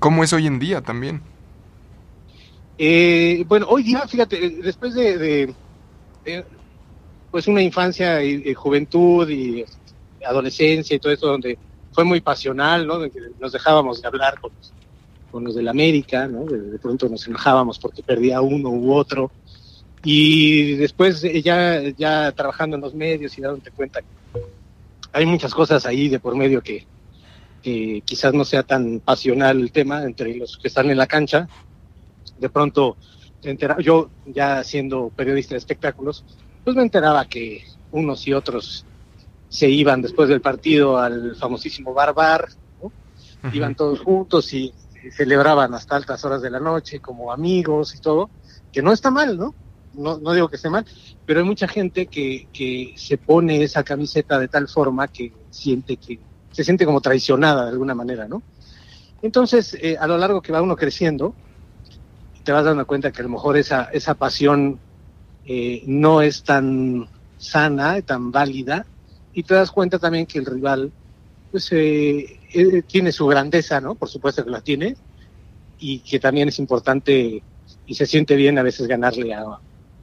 ¿Cómo 0.00 0.24
es 0.24 0.32
hoy 0.32 0.48
en 0.48 0.58
día 0.58 0.80
también? 0.80 1.20
Eh, 2.78 3.44
bueno, 3.48 3.66
hoy 3.68 3.82
día, 3.84 4.06
fíjate, 4.08 4.44
eh, 4.44 4.58
después 4.62 4.94
de, 4.94 5.16
de- 5.18 5.54
de, 6.24 6.44
pues 7.36 7.48
una 7.48 7.60
infancia 7.60 8.24
y, 8.24 8.44
y 8.46 8.54
juventud 8.54 9.28
y 9.28 9.62
adolescencia 10.24 10.96
y 10.96 10.98
todo 10.98 11.12
eso 11.12 11.26
donde 11.26 11.58
fue 11.92 12.02
muy 12.02 12.22
pasional, 12.22 12.86
¿no? 12.86 12.98
Nos 13.38 13.52
dejábamos 13.52 14.00
de 14.00 14.08
hablar 14.08 14.40
con 14.40 14.52
los, 14.56 14.72
con 15.30 15.44
los 15.44 15.54
del 15.54 15.68
América, 15.68 16.26
¿no? 16.28 16.46
De, 16.46 16.58
de 16.58 16.78
pronto 16.78 17.10
nos 17.10 17.26
enojábamos 17.26 17.78
porque 17.78 18.02
perdía 18.02 18.40
uno 18.40 18.70
u 18.70 18.94
otro. 18.94 19.30
Y 20.02 20.76
después 20.76 21.22
eh, 21.24 21.42
ya, 21.42 21.82
ya 21.98 22.32
trabajando 22.32 22.76
en 22.76 22.80
los 22.80 22.94
medios 22.94 23.36
y 23.36 23.42
dándote 23.42 23.70
cuenta 23.70 24.00
que 24.00 24.40
hay 25.12 25.26
muchas 25.26 25.52
cosas 25.52 25.84
ahí 25.84 26.08
de 26.08 26.18
por 26.18 26.34
medio 26.36 26.62
que, 26.62 26.86
que 27.62 28.00
quizás 28.02 28.32
no 28.32 28.46
sea 28.46 28.62
tan 28.62 29.00
pasional 29.00 29.60
el 29.60 29.72
tema 29.72 30.04
entre 30.04 30.34
los 30.36 30.56
que 30.56 30.68
están 30.68 30.88
en 30.88 30.96
la 30.96 31.06
cancha. 31.06 31.50
De 32.38 32.48
pronto, 32.48 32.96
te 33.42 33.58
yo 33.80 34.08
ya 34.24 34.64
siendo 34.64 35.10
periodista 35.14 35.52
de 35.52 35.58
espectáculos, 35.58 36.24
pues 36.66 36.74
me 36.74 36.82
enteraba 36.82 37.24
que 37.26 37.62
unos 37.92 38.26
y 38.26 38.32
otros 38.32 38.84
se 39.48 39.68
iban 39.68 40.02
después 40.02 40.28
del 40.28 40.40
partido 40.40 40.98
al 40.98 41.36
famosísimo 41.36 41.94
Bar 41.94 42.12
Bar, 42.12 42.48
¿no? 42.82 42.90
iban 43.52 43.76
todos 43.76 44.00
juntos 44.00 44.52
y 44.52 44.74
celebraban 45.12 45.72
hasta 45.74 45.94
altas 45.94 46.24
horas 46.24 46.42
de 46.42 46.50
la 46.50 46.58
noche 46.58 46.98
como 46.98 47.32
amigos 47.32 47.94
y 47.94 48.00
todo, 48.00 48.30
que 48.72 48.82
no 48.82 48.92
está 48.92 49.12
mal, 49.12 49.38
¿no? 49.38 49.54
No, 49.94 50.18
no 50.18 50.32
digo 50.32 50.48
que 50.48 50.56
esté 50.56 50.68
mal, 50.68 50.84
pero 51.24 51.38
hay 51.38 51.46
mucha 51.46 51.68
gente 51.68 52.08
que, 52.08 52.48
que 52.52 52.94
se 52.96 53.16
pone 53.16 53.62
esa 53.62 53.84
camiseta 53.84 54.36
de 54.40 54.48
tal 54.48 54.66
forma 54.66 55.06
que 55.06 55.32
siente 55.50 55.96
que 55.98 56.18
se 56.50 56.64
siente 56.64 56.84
como 56.84 57.00
traicionada 57.00 57.66
de 57.66 57.70
alguna 57.70 57.94
manera, 57.94 58.26
¿no? 58.26 58.42
Entonces, 59.22 59.78
eh, 59.80 59.96
a 60.00 60.08
lo 60.08 60.18
largo 60.18 60.42
que 60.42 60.50
va 60.50 60.62
uno 60.62 60.74
creciendo, 60.74 61.32
te 62.42 62.50
vas 62.50 62.64
dando 62.64 62.84
cuenta 62.88 63.12
que 63.12 63.20
a 63.20 63.24
lo 63.24 63.30
mejor 63.30 63.56
esa, 63.56 63.84
esa 63.92 64.14
pasión 64.14 64.80
eh, 65.46 65.82
no 65.86 66.20
es 66.22 66.42
tan 66.42 67.08
sana, 67.38 68.00
tan 68.02 68.30
válida, 68.32 68.86
y 69.32 69.42
te 69.42 69.54
das 69.54 69.70
cuenta 69.70 69.98
también 69.98 70.26
que 70.26 70.38
el 70.38 70.46
rival 70.46 70.90
pues 71.50 71.70
eh, 71.72 72.40
eh, 72.52 72.82
tiene 72.82 73.12
su 73.12 73.26
grandeza, 73.26 73.80
¿no? 73.80 73.94
Por 73.94 74.08
supuesto 74.08 74.44
que 74.44 74.50
la 74.50 74.60
tiene, 74.60 74.96
y 75.78 76.00
que 76.00 76.18
también 76.18 76.48
es 76.48 76.58
importante 76.58 77.42
y 77.86 77.94
se 77.94 78.06
siente 78.06 78.34
bien 78.36 78.58
a 78.58 78.62
veces 78.62 78.86
ganarle 78.86 79.34
a, 79.34 79.44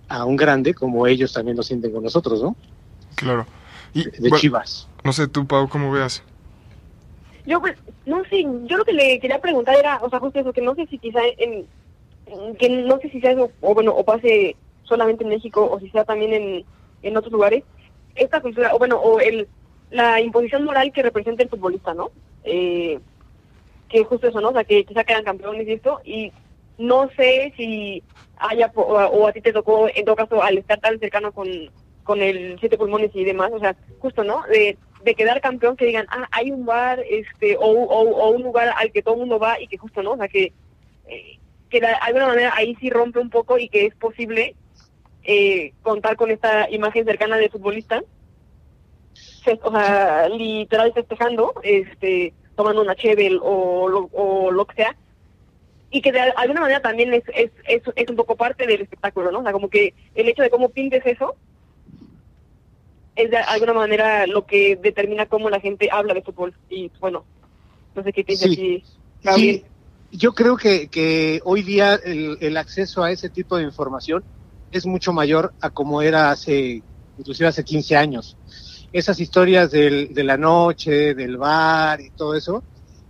a 0.10 0.26
un 0.26 0.36
grande, 0.36 0.74
como 0.74 1.06
ellos 1.08 1.34
también 1.34 1.58
lo 1.58 1.64
sienten 1.64 1.92
con 1.92 2.04
nosotros, 2.04 2.42
¿no? 2.42 2.56
Claro. 3.16 3.46
Y, 3.94 4.04
De 4.06 4.30
bueno, 4.30 4.38
Chivas. 4.38 4.88
no 5.04 5.14
sé 5.14 5.28
tú, 5.28 5.46
Pau, 5.46 5.68
¿cómo 5.68 5.92
veas? 5.92 6.24
Yo, 7.46 7.60
pues, 7.60 7.76
no 8.06 8.24
sé, 8.30 8.42
yo 8.66 8.78
lo 8.78 8.86
que 8.86 8.94
le 8.94 9.20
quería 9.20 9.42
preguntar 9.42 9.76
era, 9.78 10.00
o 10.02 10.10
sea, 10.10 10.20
justo 10.20 10.40
eso, 10.40 10.54
que 10.54 10.62
no 10.62 10.76
sé 10.76 10.88
si 10.88 10.98
quizá 10.98 11.20
en, 11.38 11.68
en- 12.28 12.56
que 12.56 12.70
no 12.70 13.00
sé 13.00 13.10
si 13.10 13.20
sea 13.20 13.32
eso, 13.32 13.52
o 13.62 13.74
bueno, 13.74 13.92
o 13.94 14.04
pase 14.06 14.56
solamente 14.84 15.24
en 15.24 15.30
México, 15.30 15.70
o 15.70 15.80
si 15.80 15.90
sea 15.90 16.06
también 16.06 16.34
en, 16.34 16.66
en 17.02 17.18
otros 17.18 17.32
lugares, 17.32 17.63
esta 18.16 18.42
cultura, 18.42 18.74
o 18.74 18.80
bueno, 18.80 18.98
o 18.98 19.20
el, 19.20 19.48
la 19.92 20.22
imposición 20.22 20.63
moral 20.63 20.92
que 20.92 21.04
representa 21.04 21.44
el 21.44 21.50
futbolista, 21.50 21.94
¿no? 21.94 22.12
Eh, 22.44 23.00
que 23.90 24.04
justo 24.04 24.28
eso, 24.28 24.42
¿no? 24.42 24.50
O 24.50 24.54
sea, 24.54 24.63
que 24.63 24.84
quizá 24.86 25.04
quedan 25.04 25.24
campeones 25.24 25.68
y 25.68 25.74
esto, 25.74 26.02
y 26.04 26.32
no 26.78 27.10
sé 27.16 27.54
si 27.56 28.04
haya, 28.38 28.72
o, 28.75 28.82
o 28.82 29.28
a 29.28 29.32
ti 29.32 29.42
te 29.42 29.54
tocó, 29.54 29.88
en 29.94 30.06
todo 30.06 30.16
caso, 30.16 30.42
al 30.42 30.58
estar 30.58 30.80
tan 30.80 31.00
cercano 31.00 31.32
con, 31.32 31.48
con 32.04 32.22
el 32.22 32.58
siete 32.60 32.78
pulmones 32.78 33.12
y 33.13 33.24
demás, 33.24 33.52
o 33.54 33.60
sea, 33.60 33.75
justo, 34.00 34.24
¿no? 34.24 34.44
De, 34.50 34.78
de 35.04 35.16
quedar 35.16 35.42
campeón, 35.42 35.75
que 35.75 35.86
digan, 35.86 36.06
ah, 36.10 36.28
hay 36.32 36.52
un 36.52 36.66
bar, 36.66 37.04
este, 37.10 37.58
o, 37.58 37.62
o, 37.62 38.10
o 38.10 38.30
un 38.32 38.44
lugar 38.44 38.74
al 38.78 38.92
que 38.92 39.02
todo 39.02 39.16
el 39.16 39.22
mundo 39.22 39.40
va 39.40 39.60
y 39.60 39.68
que 39.68 39.78
justo, 39.78 40.02
¿no? 40.02 40.12
O 40.12 40.18
sea, 40.18 40.28
que, 40.28 40.54
eh, 41.08 41.38
que 41.70 41.80
de 41.80 41.88
alguna 41.88 42.28
manera 42.28 42.54
ahí 42.56 42.75
sí 42.80 42.90
rompe 42.90 43.20
un 43.20 43.30
poco 43.30 43.58
y 43.58 43.70
que 43.70 43.86
es 43.86 43.96
posible 43.96 44.56
eh, 45.24 45.74
contar 45.82 46.15
con 46.15 46.32
esta 46.32 46.70
imagen 46.70 47.06
cercana 47.06 47.38
de 47.38 47.50
futbolista, 47.50 48.01
o 49.63 49.72
sea, 49.72 50.30
literal 50.30 50.94
festejando, 50.94 51.53
este, 51.63 52.34
tomando 52.56 52.82
una 52.82 52.96
chevel 52.96 53.39
o 53.42 53.88
lo, 53.89 54.10
o 54.13 54.51
lo 54.51 54.65
que 54.65 54.75
sea, 54.75 54.96
y 55.92 56.01
que 56.01 56.12
de 56.12 56.22
alguna 56.22 56.62
manera 56.62 56.82
también 56.82 57.13
es, 57.13 57.24
es, 57.36 57.51
es, 57.68 57.84
es 57.96 58.10
un 58.10 58.15
poco 58.15 58.36
parte 58.36 58.65
del 58.65 58.82
espectáculo, 58.82 59.32
¿no? 59.32 59.39
O 59.39 59.44
sea, 59.44 59.51
como 59.51 59.70
que 59.70 59.94
el 60.15 60.27
hecho 60.27 60.42
de 60.42 60.50
cómo 60.50 60.70
pintes 60.70 61.06
eso 61.06 61.36
es 63.15 63.30
de 63.30 63.38
alguna 63.38 63.74
manera 63.74 64.25
lo 64.25 64.46
que 64.46 64.75
determina 64.75 65.27
cómo 65.27 65.50
la 65.50 65.60
gente 65.60 65.89
habla 65.92 66.15
de 66.15 66.24
fútbol. 66.24 66.56
Y 66.70 66.92
bueno, 67.00 67.25
no 67.94 68.03
sé 68.03 68.12
qué 68.12 68.24
piensas 68.24 68.50
Sí. 68.50 68.53
aquí, 68.53 68.84
Gabriel. 69.24 69.63
Sí, 70.12 70.18
yo 70.18 70.34
creo 70.34 70.58
que, 70.58 70.88
que 70.88 71.42
hoy 71.44 71.62
día 71.62 71.94
el, 72.03 72.38
el 72.42 72.58
acceso 72.58 73.03
a 73.03 73.12
ese 73.12 73.30
tipo 73.30 73.58
de 73.58 73.63
información 73.63 74.24
es 74.74 74.86
mucho 74.86 75.13
mayor 75.13 75.53
a 75.62 75.70
como 75.70 76.01
era 76.01 76.32
hace, 76.32 76.84
inclusive 77.18 77.48
hace 77.48 77.63
15 77.63 77.96
años. 77.96 78.38
Esas 78.92 79.20
historias 79.20 79.72
del, 79.72 80.13
de 80.13 80.24
la 80.24 80.38
noche, 80.38 81.13
del 81.15 81.38
bar 81.38 82.01
y 82.01 82.10
todo 82.12 82.36
eso, 82.36 82.63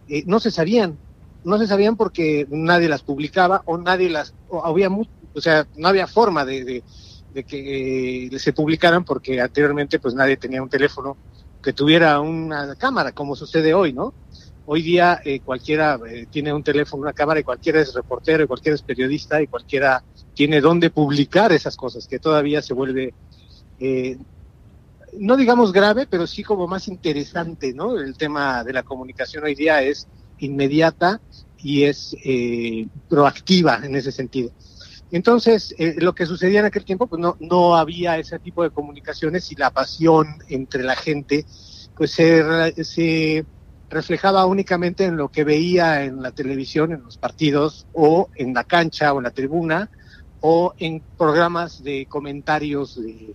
eh, 0.07 0.23
no 0.25 0.39
se 0.39 0.51
sabían. 0.51 0.97
No 1.43 1.57
se 1.57 1.67
sabían 1.67 1.97
porque 1.97 2.47
nadie 2.49 2.87
las 2.87 3.01
publicaba 3.01 3.63
o 3.65 3.77
nadie 3.77 4.09
las, 4.09 4.33
o 4.47 4.63
había, 4.63 4.89
o 4.89 5.41
sea, 5.41 5.67
no 5.75 5.89
había 5.89 6.07
forma 6.07 6.45
de, 6.45 6.63
de, 6.63 6.83
de 7.33 7.43
que 7.43 8.25
eh, 8.27 8.39
se 8.39 8.53
publicaran 8.53 9.03
porque 9.03 9.41
anteriormente 9.41 9.99
pues 9.99 10.13
nadie 10.13 10.37
tenía 10.37 10.61
un 10.61 10.69
teléfono 10.69 11.17
que 11.61 11.73
tuviera 11.73 12.19
una 12.19 12.75
cámara, 12.75 13.13
como 13.13 13.35
sucede 13.35 13.73
hoy, 13.73 13.93
¿no? 13.93 14.13
Hoy 14.65 14.81
día 14.81 15.19
eh, 15.25 15.39
cualquiera 15.39 15.99
eh, 16.07 16.27
tiene 16.29 16.53
un 16.53 16.63
teléfono, 16.63 17.01
una 17.01 17.13
cámara, 17.13 17.39
y 17.39 17.43
cualquiera 17.43 17.81
es 17.81 17.93
reportero, 17.93 18.43
y 18.43 18.47
cualquiera 18.47 18.75
es 18.75 18.81
periodista, 18.81 19.41
y 19.41 19.47
cualquiera 19.47 20.03
tiene 20.33 20.61
dónde 20.61 20.89
publicar 20.89 21.51
esas 21.51 21.75
cosas, 21.75 22.07
que 22.07 22.19
todavía 22.19 22.61
se 22.61 22.73
vuelve, 22.73 23.13
eh, 23.79 24.17
no 25.19 25.37
digamos 25.37 25.71
grave, 25.71 26.07
pero 26.09 26.27
sí 26.27 26.43
como 26.43 26.67
más 26.67 26.87
interesante, 26.87 27.73
¿no? 27.73 27.99
El 27.99 28.17
tema 28.17 28.63
de 28.63 28.73
la 28.73 28.83
comunicación 28.83 29.43
hoy 29.43 29.55
día 29.55 29.81
es 29.81 30.07
inmediata 30.39 31.21
y 31.57 31.83
es 31.83 32.15
eh, 32.23 32.87
proactiva 33.07 33.79
en 33.83 33.95
ese 33.95 34.11
sentido. 34.11 34.51
Entonces, 35.11 35.75
eh, 35.77 35.95
lo 35.99 36.15
que 36.15 36.25
sucedía 36.25 36.59
en 36.59 36.65
aquel 36.65 36.85
tiempo, 36.85 37.05
pues 37.05 37.21
no, 37.21 37.37
no 37.39 37.75
había 37.75 38.17
ese 38.17 38.39
tipo 38.39 38.63
de 38.63 38.71
comunicaciones 38.71 39.51
y 39.51 39.55
la 39.55 39.69
pasión 39.69 40.39
entre 40.49 40.83
la 40.83 40.95
gente, 40.95 41.45
pues 41.95 42.11
se, 42.11 42.73
se 42.83 43.45
reflejaba 43.91 44.47
únicamente 44.47 45.05
en 45.05 45.15
lo 45.15 45.29
que 45.29 45.43
veía 45.43 46.03
en 46.03 46.21
la 46.23 46.31
televisión, 46.31 46.91
en 46.91 47.03
los 47.03 47.17
partidos, 47.17 47.85
o 47.93 48.29
en 48.35 48.55
la 48.55 48.63
cancha, 48.63 49.13
o 49.13 49.19
en 49.19 49.25
la 49.25 49.31
tribuna, 49.31 49.91
o 50.45 50.73
en 50.77 51.01
programas 51.17 51.81
de 51.81 52.05
comentarios 52.05 53.01
de, 53.01 53.33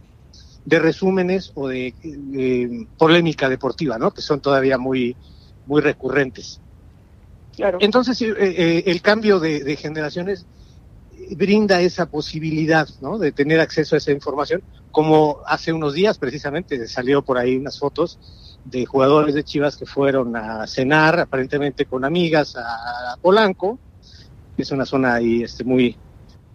de 0.66 0.78
resúmenes 0.78 1.50
o 1.54 1.66
de, 1.66 1.94
de 2.02 2.86
polémica 2.98 3.48
deportiva, 3.48 3.96
¿no? 3.96 4.10
Que 4.10 4.20
son 4.20 4.40
todavía 4.40 4.76
muy, 4.76 5.16
muy 5.64 5.80
recurrentes. 5.80 6.60
Claro. 7.56 7.78
Entonces, 7.80 8.20
eh, 8.20 8.34
eh, 8.38 8.82
el 8.86 9.00
cambio 9.00 9.40
de, 9.40 9.64
de 9.64 9.76
generaciones 9.76 10.44
brinda 11.30 11.80
esa 11.80 12.04
posibilidad, 12.04 12.86
¿no? 13.00 13.18
De 13.18 13.32
tener 13.32 13.58
acceso 13.60 13.94
a 13.94 13.98
esa 13.98 14.12
información, 14.12 14.62
como 14.90 15.38
hace 15.46 15.72
unos 15.72 15.94
días 15.94 16.18
precisamente 16.18 16.86
salió 16.88 17.22
por 17.22 17.38
ahí 17.38 17.56
unas 17.56 17.78
fotos 17.78 18.18
de 18.64 18.84
jugadores 18.84 19.34
de 19.34 19.44
Chivas 19.44 19.78
que 19.78 19.86
fueron 19.86 20.36
a 20.36 20.66
cenar, 20.66 21.20
aparentemente 21.20 21.86
con 21.86 22.04
amigas, 22.04 22.54
a 22.54 23.16
Polanco, 23.22 23.78
que 24.54 24.62
es 24.62 24.70
una 24.72 24.84
zona 24.84 25.14
ahí 25.14 25.42
este, 25.42 25.64
muy, 25.64 25.96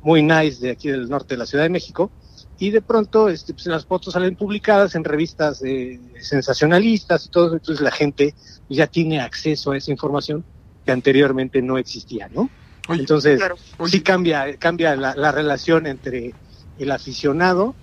muy 0.04 0.22
nice 0.22 0.62
de 0.62 0.72
aquí 0.72 0.90
del 0.90 1.10
norte 1.10 1.34
de 1.34 1.40
la 1.40 1.46
Ciudad 1.46 1.64
de 1.64 1.70
México, 1.70 2.12
y 2.58 2.70
de 2.70 2.82
pronto 2.82 3.30
este, 3.30 3.54
pues, 3.54 3.66
las 3.66 3.86
fotos 3.86 4.14
salen 4.14 4.36
publicadas 4.36 4.96
en 4.96 5.04
revistas 5.04 5.62
eh, 5.64 6.00
sensacionalistas 6.22 7.26
y 7.26 7.30
todo, 7.30 7.54
entonces 7.54 7.82
la 7.82 7.92
gente 7.92 8.36
ya 8.70 8.88
tiene 8.88 9.20
acceso 9.20 9.72
a 9.72 9.78
esa 9.78 9.92
información 9.92 10.46
que 10.86 10.92
anteriormente 10.92 11.62
no 11.62 11.78
existía, 11.78 12.30
¿no? 12.30 12.52
Oye, 12.90 13.02
Entonces, 13.02 13.40
Claro. 13.40 13.56
sí 13.88 14.02
cambia, 14.02 14.58
cambia 14.58 14.96
la, 14.96 15.16
la 15.16 15.32
relación 15.32 15.88
entre 15.88 16.36
el 16.78 16.92
aficionado 16.92 17.76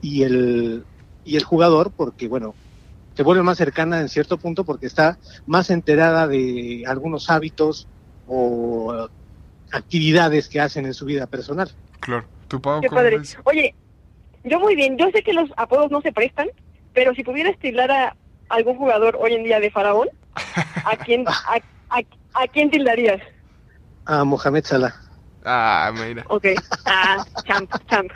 y 0.00 0.22
el, 0.22 0.84
y 1.24 1.36
el 1.36 1.44
jugador, 1.44 1.92
porque 1.94 2.28
bueno, 2.28 2.56
se 3.16 3.22
vuelve 3.22 3.42
más 3.42 3.58
cercana 3.58 4.00
en 4.00 4.08
cierto 4.08 4.38
punto 4.38 4.64
porque 4.64 4.86
está 4.86 5.18
más 5.46 5.70
enterada 5.70 6.26
de 6.28 6.84
algunos 6.86 7.30
hábitos 7.30 7.88
o 8.26 9.08
actividades 9.74 10.48
que 10.48 10.60
hacen 10.60 10.86
en 10.86 10.94
su 10.94 11.04
vida 11.04 11.26
personal. 11.26 11.70
claro. 12.00 12.24
¿Tu 12.48 12.60
Pau 12.60 12.80
Qué 12.82 12.88
padre. 12.90 13.18
ves? 13.18 13.36
Oye, 13.44 13.74
yo 14.44 14.60
muy 14.60 14.76
bien. 14.76 14.98
Yo 14.98 15.10
sé 15.10 15.22
que 15.22 15.32
los 15.32 15.50
apodos 15.56 15.90
no 15.90 16.02
se 16.02 16.12
prestan, 16.12 16.48
pero 16.92 17.14
si 17.14 17.24
pudiera 17.24 17.48
estilar 17.50 17.90
a 17.90 18.16
algún 18.50 18.76
jugador 18.76 19.16
hoy 19.18 19.32
en 19.32 19.44
día 19.44 19.60
de 19.60 19.70
faraón, 19.70 20.08
¿a 20.84 20.96
quién, 21.04 21.24
a, 21.26 21.32
a, 21.88 22.00
a 22.34 22.46
quién 22.48 22.70
tildarías? 22.70 23.20
A 24.04 24.24
Mohamed 24.24 24.64
Salah. 24.64 24.94
Ah, 25.44 25.90
mira. 25.94 26.24
Ok. 26.28 26.46
Ah, 26.84 27.24
champ, 27.46 27.70
champ. 27.88 28.10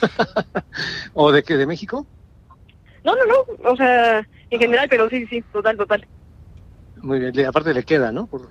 ¿O 1.14 1.32
de 1.32 1.42
qué? 1.42 1.56
¿De 1.56 1.66
México? 1.66 2.06
No, 3.04 3.14
no, 3.16 3.24
no. 3.26 3.70
O 3.70 3.76
sea, 3.76 4.18
en 4.50 4.58
general, 4.60 4.86
pero 4.90 5.08
sí, 5.08 5.26
sí, 5.26 5.42
total, 5.52 5.76
total. 5.76 6.06
Muy 6.96 7.18
bien, 7.18 7.46
aparte 7.46 7.72
le 7.72 7.84
queda, 7.84 8.12
¿no? 8.12 8.26
Por, 8.26 8.48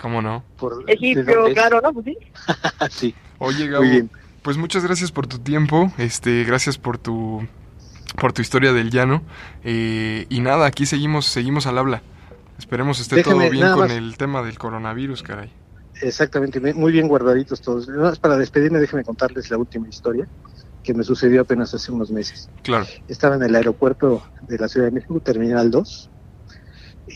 ¿Cómo 0.00 0.20
no? 0.22 0.44
por, 0.56 0.84
es. 0.86 0.98
claro, 1.54 1.80
¿no? 1.80 1.92
Pues 1.92 2.06
sí. 2.06 2.16
sí, 2.90 3.14
Oye, 3.38 3.68
Gabo, 3.68 3.84
muy 3.84 3.92
bien. 3.92 4.10
pues 4.42 4.56
muchas 4.56 4.84
gracias 4.84 5.12
por 5.12 5.26
tu 5.26 5.38
tiempo, 5.38 5.92
este, 5.98 6.44
gracias 6.44 6.78
por 6.78 6.98
tu, 6.98 7.46
por 8.20 8.32
tu 8.32 8.42
historia 8.42 8.72
del 8.72 8.90
llano, 8.90 9.22
eh, 9.62 10.26
y 10.28 10.40
nada, 10.40 10.66
aquí 10.66 10.86
seguimos, 10.86 11.26
seguimos 11.26 11.66
al 11.66 11.78
habla. 11.78 12.02
Esperemos 12.58 13.00
esté 13.00 13.16
Déjame, 13.16 13.44
todo 13.44 13.50
bien 13.50 13.68
con 13.72 13.80
más. 13.80 13.90
el 13.92 14.16
tema 14.16 14.42
del 14.42 14.58
coronavirus, 14.58 15.22
caray. 15.22 15.50
Exactamente, 16.02 16.60
me- 16.60 16.74
muy 16.74 16.92
bien 16.92 17.08
guardaditos 17.08 17.60
todos. 17.60 17.88
Nada 17.88 18.10
más 18.10 18.18
para 18.18 18.36
despedirme, 18.36 18.78
déjenme 18.78 19.04
contarles 19.04 19.50
la 19.50 19.58
última 19.58 19.88
historia 19.88 20.28
que 20.82 20.92
me 20.94 21.02
sucedió 21.02 21.40
apenas 21.42 21.72
hace 21.74 21.90
unos 21.90 22.10
meses. 22.10 22.50
Claro. 22.62 22.86
Estaba 23.08 23.36
en 23.36 23.42
el 23.42 23.54
aeropuerto 23.56 24.22
de 24.42 24.58
la 24.58 24.68
Ciudad 24.68 24.86
de 24.86 24.92
México, 24.92 25.18
Terminal 25.20 25.70
2, 25.70 26.10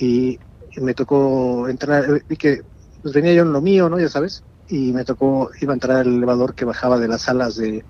y 0.00 0.38
me 0.76 0.94
tocó 0.94 1.68
entrar, 1.68 2.04
eh, 2.16 2.22
vi 2.28 2.36
que 2.36 2.62
pues, 3.02 3.14
venía 3.14 3.32
yo 3.34 3.42
en 3.42 3.52
lo 3.52 3.60
mío, 3.60 3.88
¿no? 3.88 3.98
Ya 4.00 4.08
sabes, 4.08 4.44
y 4.66 4.92
me 4.92 5.04
tocó, 5.04 5.50
iba 5.60 5.72
a 5.72 5.76
entrar 5.76 5.98
al 5.98 6.08
elevador 6.08 6.54
que 6.54 6.64
bajaba 6.64 6.98
de 6.98 7.08
las 7.08 7.22
salas 7.22 7.56
de, 7.56 7.86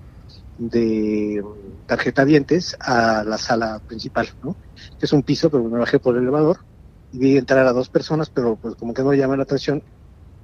de 0.57 1.43
tarjeta 1.85 2.25
dientes 2.25 2.77
a 2.79 3.23
la 3.25 3.37
sala 3.37 3.81
principal, 3.87 4.29
¿no? 4.41 4.59
Que 4.97 5.05
es 5.05 5.13
un 5.13 5.23
piso, 5.23 5.49
pero 5.51 5.63
me 5.65 5.79
bajé 5.79 5.99
por 5.99 6.15
el 6.15 6.23
elevador 6.23 6.59
y 7.11 7.19
vi 7.19 7.37
entrar 7.37 7.65
a 7.67 7.73
dos 7.73 7.89
personas, 7.89 8.29
pero 8.29 8.57
pues 8.57 8.75
como 8.75 8.93
que 8.93 9.03
no 9.03 9.13
llamé 9.13 9.37
la 9.37 9.43
atención 9.43 9.83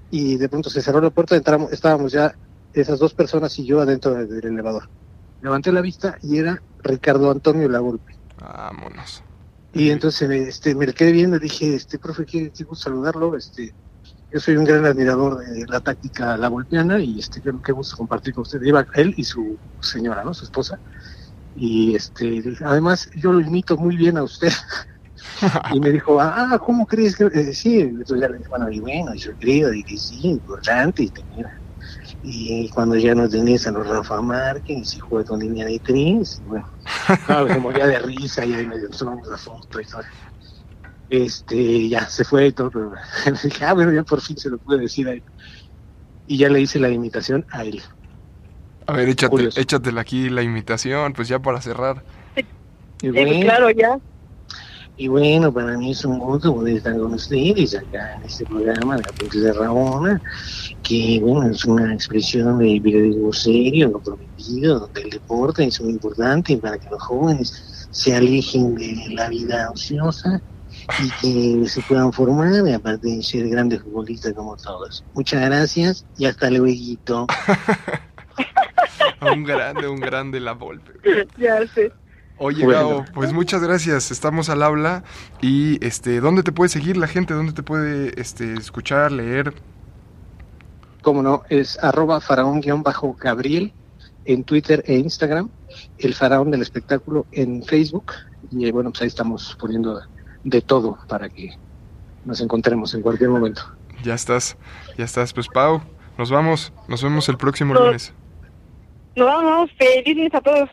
y 0.09 0.37
de 0.37 0.49
pronto 0.49 0.69
se 0.69 0.81
cerró 0.81 1.01
la 1.01 1.11
puerta, 1.11 1.35
entramos, 1.35 1.71
estábamos 1.71 2.11
ya 2.11 2.37
esas 2.73 2.99
dos 2.99 3.13
personas 3.13 3.57
y 3.59 3.65
yo 3.65 3.81
adentro 3.81 4.13
de- 4.13 4.27
del 4.27 4.45
elevador. 4.53 4.83
Levanté 5.41 5.71
la 5.71 5.81
vista 5.81 6.17
y 6.21 6.37
era 6.39 6.63
Ricardo 6.79 7.31
Antonio 7.31 7.69
Lagolpe. 7.69 8.13
Vámonos. 8.37 9.23
Y 9.73 9.89
entonces 9.89 10.27
me, 10.29 10.37
este, 10.43 10.73
me 10.75 10.93
quedé 10.93 11.11
viendo 11.11 11.37
y 11.37 11.41
dije, 11.41 11.75
este 11.75 11.99
profe, 11.99 12.25
qué, 12.25 12.51
gusto 12.65 12.75
saludarlo. 12.89 13.35
Este, 13.35 13.75
yo 14.35 14.41
soy 14.41 14.57
un 14.57 14.65
gran 14.65 14.85
admirador 14.85 15.37
de 15.37 15.65
la 15.65 15.79
táctica 15.79 16.35
la 16.35 16.49
golpeana 16.49 16.99
y 16.99 17.19
este, 17.19 17.41
qué, 17.41 17.53
qué 17.63 17.71
gusto 17.71 17.95
compartir 17.95 18.33
con 18.33 18.41
usted. 18.41 18.61
Iba 18.63 18.85
él 18.95 19.13
y 19.15 19.23
su 19.23 19.57
señora, 19.79 20.25
¿no? 20.25 20.33
Su 20.33 20.43
esposa. 20.43 20.77
Y 21.55 21.95
este, 21.95 22.43
además 22.65 23.09
yo 23.15 23.31
lo 23.31 23.39
imito 23.39 23.77
muy 23.77 23.95
bien 23.95 24.17
a 24.17 24.23
usted. 24.23 24.51
y 25.73 25.79
me 25.79 25.89
dijo, 25.89 26.19
ah, 26.19 26.59
¿cómo 26.65 26.85
crees 26.85 27.15
que...? 27.15 27.27
eh, 27.33 27.53
sí, 27.53 27.79
entonces 27.79 28.19
ya 28.19 28.27
le 28.27 28.39
dije, 28.39 28.49
bueno, 28.49 28.69
y 28.69 28.81
bueno, 28.81 29.15
yo 29.15 29.31
creo 29.39 29.69
de 29.69 29.81
que 29.83 29.97
sí, 29.97 30.19
importante. 30.23 31.03
Y, 31.03 31.11
tenía- 31.11 31.61
y 32.21 32.69
cuando 32.71 32.97
ya 32.97 33.15
no 33.15 33.29
tenés 33.29 33.65
a 33.67 33.71
los 33.71 33.87
Rafa 33.87 34.21
Márquez 34.21 34.95
y 34.95 34.99
juega 34.99 35.23
con 35.23 35.39
línea 35.39 35.65
de 35.65 35.79
tres, 35.79 36.41
y 36.41 36.43
bueno, 36.43 36.67
no, 37.29 37.47
se 37.47 37.57
moría 37.57 37.87
de 37.87 37.99
risa 37.99 38.45
y 38.45 38.53
ahí 38.53 38.67
medio 38.67 38.89
nos 38.89 38.97
tomamos 38.97 39.29
la 39.29 39.37
foto 39.37 39.79
y 39.79 39.85
todo. 39.85 40.01
Este, 41.09 41.87
ya 41.87 42.07
se 42.07 42.23
fue 42.23 42.47
y 42.47 42.51
todo, 42.51 42.71
pero 42.71 42.93
dije, 43.43 43.65
ah, 43.65 43.73
bueno, 43.73 43.93
ya 43.93 44.03
por 44.03 44.21
fin 44.21 44.37
se 44.37 44.49
lo 44.49 44.57
pude 44.57 44.79
decir 44.79 45.07
a 45.07 45.13
él. 45.13 45.23
Y 46.27 46.37
ya 46.37 46.49
le 46.49 46.61
hice 46.61 46.79
la 46.79 46.89
imitación 46.89 47.45
a 47.51 47.63
él. 47.63 47.81
A 48.87 48.93
ver, 48.93 49.09
échate, 49.09 49.49
échatela 49.55 50.01
aquí 50.01 50.29
la 50.29 50.43
imitación, 50.43 51.13
pues 51.13 51.27
ya 51.27 51.39
para 51.39 51.61
cerrar. 51.61 52.03
Y 53.01 53.09
bueno, 53.09 53.39
claro, 53.41 53.69
ya. 53.71 53.99
y 54.97 55.07
bueno, 55.07 55.53
para 55.53 55.77
mí 55.77 55.91
es 55.91 56.05
un 56.05 56.17
gusto 56.17 56.53
poder 56.53 56.77
estar 56.77 56.97
con 56.97 57.13
ustedes 57.13 57.75
acá 57.75 58.15
en 58.15 58.23
este 58.23 58.45
programa 58.45 58.95
de 58.95 59.03
la 59.03 59.11
Princesa 59.11 59.53
Ramona, 59.53 60.21
que 60.81 61.19
bueno, 61.21 61.51
es 61.51 61.65
una 61.65 61.93
expresión 61.93 62.59
de 62.59 62.79
periodismo 62.81 63.33
serio, 63.33 63.91
comprometido, 63.91 64.79
donde 64.79 65.01
el 65.01 65.09
deporte 65.09 65.65
es 65.65 65.81
muy 65.81 65.91
importante 65.91 66.57
para 66.57 66.77
que 66.77 66.89
los 66.89 67.03
jóvenes 67.03 67.87
se 67.91 68.15
alejen 68.15 68.75
de 68.75 69.09
la 69.13 69.29
vida 69.29 69.69
ociosa 69.71 70.41
y 70.99 71.61
que 71.61 71.69
se 71.69 71.81
puedan 71.81 72.11
formar, 72.13 72.67
y 72.67 72.73
aparte 72.73 73.07
de 73.07 73.23
ser 73.23 73.47
grandes 73.49 73.81
futbolistas 73.81 74.33
como 74.33 74.55
todos. 74.57 75.03
Muchas 75.13 75.41
gracias 75.45 76.05
y 76.17 76.25
hasta 76.25 76.49
luego. 76.49 77.27
Un 79.21 79.43
grande, 79.43 79.87
un 79.87 79.99
grande 79.99 80.39
la 80.39 80.53
Volpe. 80.53 80.93
Ya 81.37 81.65
sé. 81.67 81.91
Oye, 82.37 82.65
Bueno. 82.65 82.79
Gabo, 82.79 83.05
pues 83.13 83.33
muchas 83.33 83.61
gracias. 83.61 84.11
Estamos 84.11 84.49
al 84.49 84.61
habla. 84.61 85.03
Y 85.41 85.83
este, 85.85 86.19
¿dónde 86.19 86.43
te 86.43 86.51
puede 86.51 86.69
seguir 86.69 86.97
la 86.97 87.07
gente? 87.07 87.33
¿Dónde 87.33 87.53
te 87.53 87.63
puede 87.63 88.19
este, 88.19 88.53
escuchar, 88.53 89.11
leer? 89.11 89.53
Como 91.01 91.23
no, 91.23 91.43
es 91.49 91.81
arroba 91.81 92.19
faraón-gabriel 92.19 93.73
en 94.25 94.43
Twitter 94.43 94.83
e 94.87 94.95
Instagram, 94.95 95.49
el 95.99 96.13
faraón 96.13 96.51
del 96.51 96.61
espectáculo 96.61 97.25
en 97.31 97.63
Facebook, 97.63 98.13
y 98.51 98.67
eh, 98.67 98.71
bueno, 98.71 98.89
pues 98.89 99.03
ahí 99.03 99.07
estamos 99.07 99.55
poniendo 99.59 100.01
de 100.45 100.61
todo 100.61 100.97
para 101.09 101.27
que 101.27 101.49
nos 102.23 102.39
encontremos 102.39 102.93
en 102.93 103.01
cualquier 103.01 103.29
momento. 103.29 103.61
Ya 104.03 104.13
estás, 104.13 104.55
ya 104.97 105.03
estás. 105.03 105.33
Pues 105.33 105.47
Pau, 105.49 105.81
nos 106.17 106.31
vamos. 106.31 106.71
Nos 106.87 107.03
vemos 107.03 107.27
el 107.27 107.35
próximo 107.37 107.73
Nos- 107.73 107.83
lunes. 107.83 108.13
Nos 109.17 109.25
vamos. 109.27 109.69
Feliz 109.77 110.33
a 110.33 110.39
todos. 110.41 110.69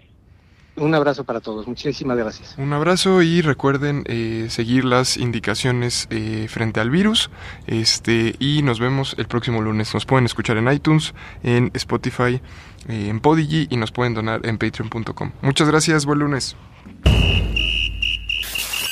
Un 0.75 0.95
abrazo 0.95 1.23
para 1.25 1.41
todos, 1.41 1.69
muchísimas 1.69 2.17
gracias. 2.17 2.55
Un 2.57 2.73
abrazo 2.73 3.21
y 3.21 3.43
recuerden 3.43 4.05
eh, 4.07 4.47
seguir 4.49 4.87
las 4.87 5.19
indicaciones 5.19 6.07
eh, 6.09 6.47
frente 6.49 6.81
al 6.81 6.89
virus. 6.89 7.29
Este 7.67 8.35
y 8.39 8.63
nos 8.63 8.81
vemos 8.81 9.15
el 9.19 9.27
próximo 9.27 9.61
lunes. 9.61 9.93
Nos 9.93 10.07
pueden 10.07 10.25
escuchar 10.25 10.57
en 10.57 10.73
iTunes, 10.73 11.13
en 11.43 11.71
Spotify, 11.75 12.41
eh, 12.89 13.09
en 13.11 13.21
Podigy 13.21 13.67
y 13.69 13.77
nos 13.77 13.93
pueden 13.93 14.15
donar 14.15 14.47
en 14.47 14.57
Patreon.com. 14.57 15.33
Muchas 15.43 15.69
gracias. 15.69 16.07
Buen 16.07 16.21
lunes. 16.21 16.57